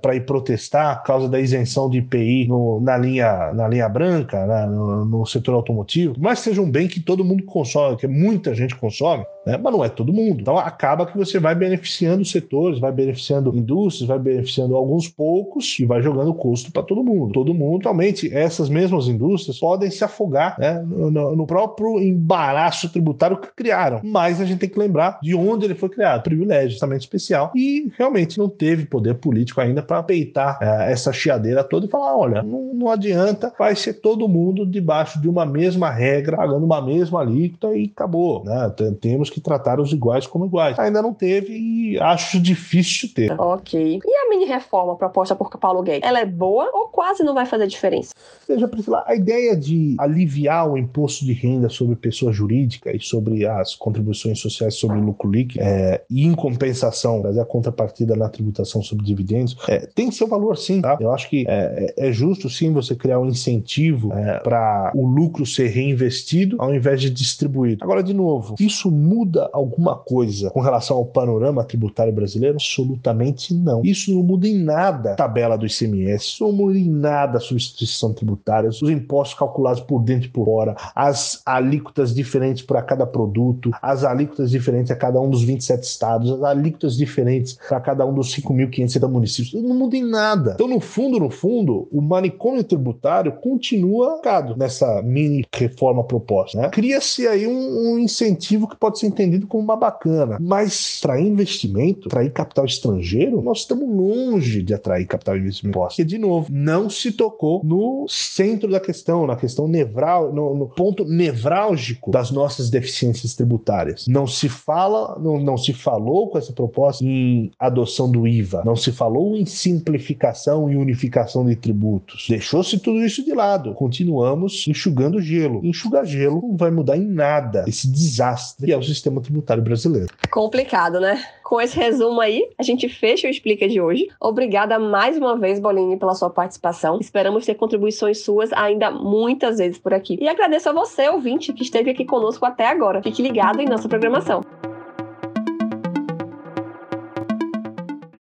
para 0.00 0.14
ir 0.14 0.24
protestar 0.24 1.00
por 1.00 1.06
causa 1.06 1.28
da 1.28 1.40
isenção 1.40 1.88
de 1.88 1.98
IPI 1.98 2.48
no, 2.48 2.80
na, 2.80 2.96
linha, 2.96 3.52
na 3.52 3.68
linha 3.68 3.88
branca, 3.88 4.46
né, 4.46 4.66
no, 4.66 5.04
no 5.04 5.26
setor 5.26 5.54
automotivo? 5.54 6.14
Mas 6.18 6.40
seja 6.40 6.60
um 6.60 6.70
bem 6.70 6.88
que 6.88 7.00
todo 7.00 7.24
mundo 7.24 7.42
consome, 7.44 7.96
que 7.96 8.06
muita 8.06 8.54
gente 8.54 8.74
consome, 8.74 8.83
consome, 8.84 9.24
né? 9.44 9.56
mas 9.56 9.72
não 9.72 9.84
é 9.84 9.88
todo 9.88 10.12
mundo. 10.12 10.40
Então 10.40 10.58
acaba 10.58 11.06
que 11.06 11.16
você 11.16 11.38
vai 11.38 11.54
beneficiando 11.54 12.24
setores, 12.24 12.78
vai 12.78 12.92
beneficiando 12.92 13.54
indústrias, 13.56 14.08
vai 14.08 14.18
beneficiando 14.18 14.74
alguns 14.76 15.08
poucos 15.08 15.78
e 15.78 15.84
vai 15.84 16.02
jogando 16.02 16.34
custo 16.34 16.72
para 16.72 16.82
todo 16.82 17.04
mundo. 17.04 17.32
Todo 17.32 17.54
mundo, 17.54 17.82
realmente, 17.82 18.32
essas 18.32 18.68
mesmas 18.68 19.08
indústrias 19.08 19.58
podem 19.58 19.90
se 19.90 20.04
afogar 20.04 20.58
né, 20.58 20.82
no, 20.86 21.36
no, 21.36 21.46
próprio 21.46 22.00
embaraço 22.00 22.88
tributário 22.90 23.36
que 23.36 23.48
criaram. 23.54 24.00
Mas 24.02 24.40
a 24.40 24.44
gente 24.44 24.58
tem 24.58 24.68
que 24.68 24.78
lembrar 24.78 25.18
de 25.22 25.34
onde 25.34 25.64
ele 25.64 25.74
foi 25.74 25.88
criado. 25.88 26.22
Privilégio, 26.22 26.70
justamente 26.70 27.02
especial. 27.02 27.52
E 27.54 27.92
realmente 27.96 28.38
não 28.38 28.48
teve 28.48 28.86
poder 28.86 29.14
político 29.14 29.60
ainda 29.60 29.82
para 29.82 30.02
peitar 30.02 30.58
é, 30.60 30.92
essa 30.92 31.12
chiadeira 31.12 31.62
toda 31.62 31.86
e 31.86 31.88
falar: 31.88 32.16
olha, 32.16 32.42
não, 32.42 32.74
não 32.74 32.90
adianta, 32.90 33.52
vai 33.58 33.74
ser 33.76 33.94
todo 33.94 34.28
mundo 34.28 34.66
debaixo 34.66 35.20
de 35.20 35.28
uma 35.28 35.44
mesma 35.44 35.90
regra, 35.90 36.36
pagando 36.36 36.64
uma 36.64 36.80
mesma 36.80 37.20
alíquota 37.20 37.74
e 37.74 37.90
acabou. 37.94 38.44
Né? 38.44 38.72
Temos 39.00 39.30
que 39.34 39.40
tratar 39.40 39.80
os 39.80 39.92
iguais 39.92 40.26
como 40.28 40.46
iguais. 40.46 40.78
Ainda 40.78 41.02
não 41.02 41.12
teve 41.12 41.52
e 41.52 41.98
acho 41.98 42.38
difícil 42.38 43.08
ter. 43.12 43.32
Ok. 43.38 44.00
E 44.04 44.16
a 44.16 44.30
mini 44.30 44.44
reforma 44.44 44.94
proposta 44.94 45.34
por 45.34 45.50
Paulo 45.58 45.82
Guedes? 45.82 46.08
Ela 46.08 46.20
é 46.20 46.24
boa 46.24 46.70
ou 46.72 46.86
quase 46.86 47.24
não 47.24 47.34
vai 47.34 47.44
fazer 47.44 47.66
diferença? 47.66 48.14
Veja, 48.48 48.68
Priscila, 48.68 49.02
a 49.06 49.16
ideia 49.16 49.56
de 49.56 49.96
aliviar 49.98 50.70
o 50.70 50.78
imposto 50.78 51.24
de 51.24 51.32
renda 51.32 51.68
sobre 51.68 51.96
pessoa 51.96 52.32
jurídica 52.32 52.94
e 52.94 53.00
sobre 53.00 53.44
as 53.44 53.74
contribuições 53.74 54.38
sociais 54.38 54.76
sobre 54.76 55.00
lucro 55.00 55.28
líquido 55.30 55.64
é, 55.64 56.02
e, 56.08 56.24
em 56.24 56.34
compensação, 56.34 57.20
trazer 57.22 57.40
a 57.40 57.44
contrapartida 57.44 58.14
na 58.14 58.28
tributação 58.28 58.82
sobre 58.82 59.04
dividendos, 59.04 59.56
é, 59.68 59.86
tem 59.86 60.10
seu 60.12 60.28
valor 60.28 60.56
sim. 60.56 60.80
Tá? 60.80 60.96
Eu 61.00 61.10
acho 61.12 61.28
que 61.28 61.44
é, 61.48 61.94
é, 61.98 62.08
é 62.08 62.12
justo 62.12 62.48
sim 62.48 62.72
você 62.72 62.94
criar 62.94 63.18
um 63.18 63.26
incentivo 63.26 64.12
é, 64.12 64.38
para 64.40 64.92
o 64.94 65.06
lucro 65.06 65.44
ser 65.44 65.68
reinvestido 65.68 66.56
ao 66.60 66.72
invés 66.72 67.00
de 67.00 67.10
distribuído. 67.10 67.82
Agora, 67.82 68.02
de 68.02 68.14
novo, 68.14 68.54
isso 68.60 68.90
muda 68.90 69.23
muda 69.24 69.48
alguma 69.52 69.96
coisa 69.96 70.50
com 70.50 70.60
relação 70.60 70.96
ao 70.96 71.06
panorama 71.06 71.64
tributário 71.64 72.12
brasileiro? 72.12 72.56
Absolutamente 72.56 73.54
não. 73.54 73.82
Isso 73.84 74.12
não 74.14 74.22
muda 74.22 74.46
em 74.46 74.58
nada 74.58 75.12
a 75.12 75.16
tabela 75.16 75.56
do 75.56 75.66
ICMS, 75.66 76.24
isso 76.24 76.44
não 76.44 76.52
muda 76.52 76.78
em 76.78 76.88
nada 76.88 77.38
a 77.38 77.40
substituição 77.40 78.12
tributária, 78.12 78.68
os 78.68 78.82
impostos 78.82 79.38
calculados 79.38 79.80
por 79.80 80.02
dentro 80.02 80.26
e 80.26 80.30
por 80.30 80.44
fora, 80.44 80.76
as 80.94 81.42
alíquotas 81.44 82.14
diferentes 82.14 82.62
para 82.62 82.82
cada 82.82 83.06
produto, 83.06 83.70
as 83.82 84.04
alíquotas 84.04 84.50
diferentes 84.50 84.90
a 84.90 84.96
cada 84.96 85.20
um 85.20 85.28
dos 85.28 85.42
27 85.42 85.82
estados, 85.82 86.30
as 86.30 86.42
alíquotas 86.42 86.96
diferentes 86.96 87.58
para 87.68 87.80
cada 87.80 88.06
um 88.06 88.14
dos 88.14 88.34
5.570 88.34 89.08
municípios. 89.08 89.62
Não 89.62 89.74
muda 89.74 89.96
em 89.96 90.04
nada. 90.04 90.52
Então, 90.54 90.68
no 90.68 90.80
fundo, 90.80 91.18
no 91.18 91.30
fundo, 91.30 91.88
o 91.90 92.00
manicômio 92.00 92.62
tributário 92.62 93.32
continua 93.32 94.20
nessa 94.56 95.02
mini 95.02 95.44
reforma 95.54 96.04
proposta. 96.04 96.58
Né? 96.58 96.68
Cria-se 96.68 97.26
aí 97.26 97.46
um, 97.46 97.94
um 97.94 97.98
incentivo 97.98 98.68
que 98.68 98.76
pode 98.76 98.98
ser 98.98 99.06
entendido 99.14 99.46
como 99.46 99.62
uma 99.62 99.76
bacana. 99.76 100.38
Mas 100.40 100.98
para 101.00 101.20
investimento, 101.20 102.08
atrair 102.08 102.30
capital 102.32 102.64
estrangeiro, 102.64 103.40
nós 103.40 103.60
estamos 103.60 103.88
longe 103.88 104.62
de 104.62 104.74
atrair 104.74 105.06
capital 105.06 105.36
investimento. 105.36 105.78
Porque, 105.78 106.04
de 106.04 106.18
novo, 106.18 106.48
não 106.50 106.90
se 106.90 107.12
tocou 107.12 107.62
no 107.64 108.06
centro 108.08 108.70
da 108.70 108.80
questão, 108.80 109.26
na 109.26 109.36
questão 109.36 109.68
nevral, 109.68 110.32
no, 110.32 110.54
no 110.54 110.68
ponto 110.68 111.04
nevrálgico 111.04 112.10
das 112.10 112.30
nossas 112.30 112.70
deficiências 112.70 113.34
tributárias. 113.34 114.06
Não 114.06 114.26
se 114.26 114.48
fala, 114.48 115.18
não, 115.18 115.38
não 115.38 115.56
se 115.56 115.72
falou 115.72 116.28
com 116.28 116.38
essa 116.38 116.52
proposta 116.52 117.04
em 117.04 117.50
adoção 117.58 118.10
do 118.10 118.26
IVA, 118.26 118.62
não 118.64 118.76
se 118.76 118.92
falou 118.92 119.36
em 119.36 119.46
simplificação 119.46 120.70
e 120.70 120.76
unificação 120.76 121.46
de 121.46 121.56
tributos. 121.56 122.26
Deixou-se 122.28 122.78
tudo 122.78 123.04
isso 123.04 123.24
de 123.24 123.32
lado. 123.32 123.74
Continuamos 123.74 124.66
enxugando 124.68 125.20
gelo. 125.20 125.60
Enxugar 125.64 126.04
gelo 126.04 126.40
não 126.42 126.56
vai 126.56 126.70
mudar 126.70 126.96
em 126.96 127.06
nada 127.06 127.64
esse 127.66 127.88
desastre 127.88 128.66
que 128.66 128.72
é 128.72 128.76
o 128.76 128.82
sistema 128.82 129.03
tributário 129.20 129.62
brasileiro. 129.62 130.08
Complicado, 130.30 131.00
né? 131.00 131.22
Com 131.42 131.60
esse 131.60 131.76
resumo 131.76 132.20
aí, 132.20 132.48
a 132.58 132.62
gente 132.62 132.88
fecha 132.88 133.26
o 133.26 133.30
Explica 133.30 133.68
de 133.68 133.80
hoje. 133.80 134.08
Obrigada 134.20 134.78
mais 134.78 135.16
uma 135.16 135.36
vez, 135.38 135.60
Bolini, 135.60 135.98
pela 135.98 136.14
sua 136.14 136.30
participação. 136.30 136.98
Esperamos 137.00 137.44
ter 137.44 137.54
contribuições 137.54 138.24
suas 138.24 138.52
ainda 138.52 138.90
muitas 138.90 139.58
vezes 139.58 139.78
por 139.78 139.92
aqui. 139.92 140.18
E 140.20 140.28
agradeço 140.28 140.68
a 140.68 140.72
você, 140.72 141.08
ouvinte, 141.08 141.52
que 141.52 141.62
esteve 141.62 141.90
aqui 141.90 142.04
conosco 142.04 142.44
até 142.44 142.66
agora. 142.66 143.02
Fique 143.02 143.22
ligado 143.22 143.60
em 143.60 143.66
nossa 143.66 143.88
programação. 143.88 144.42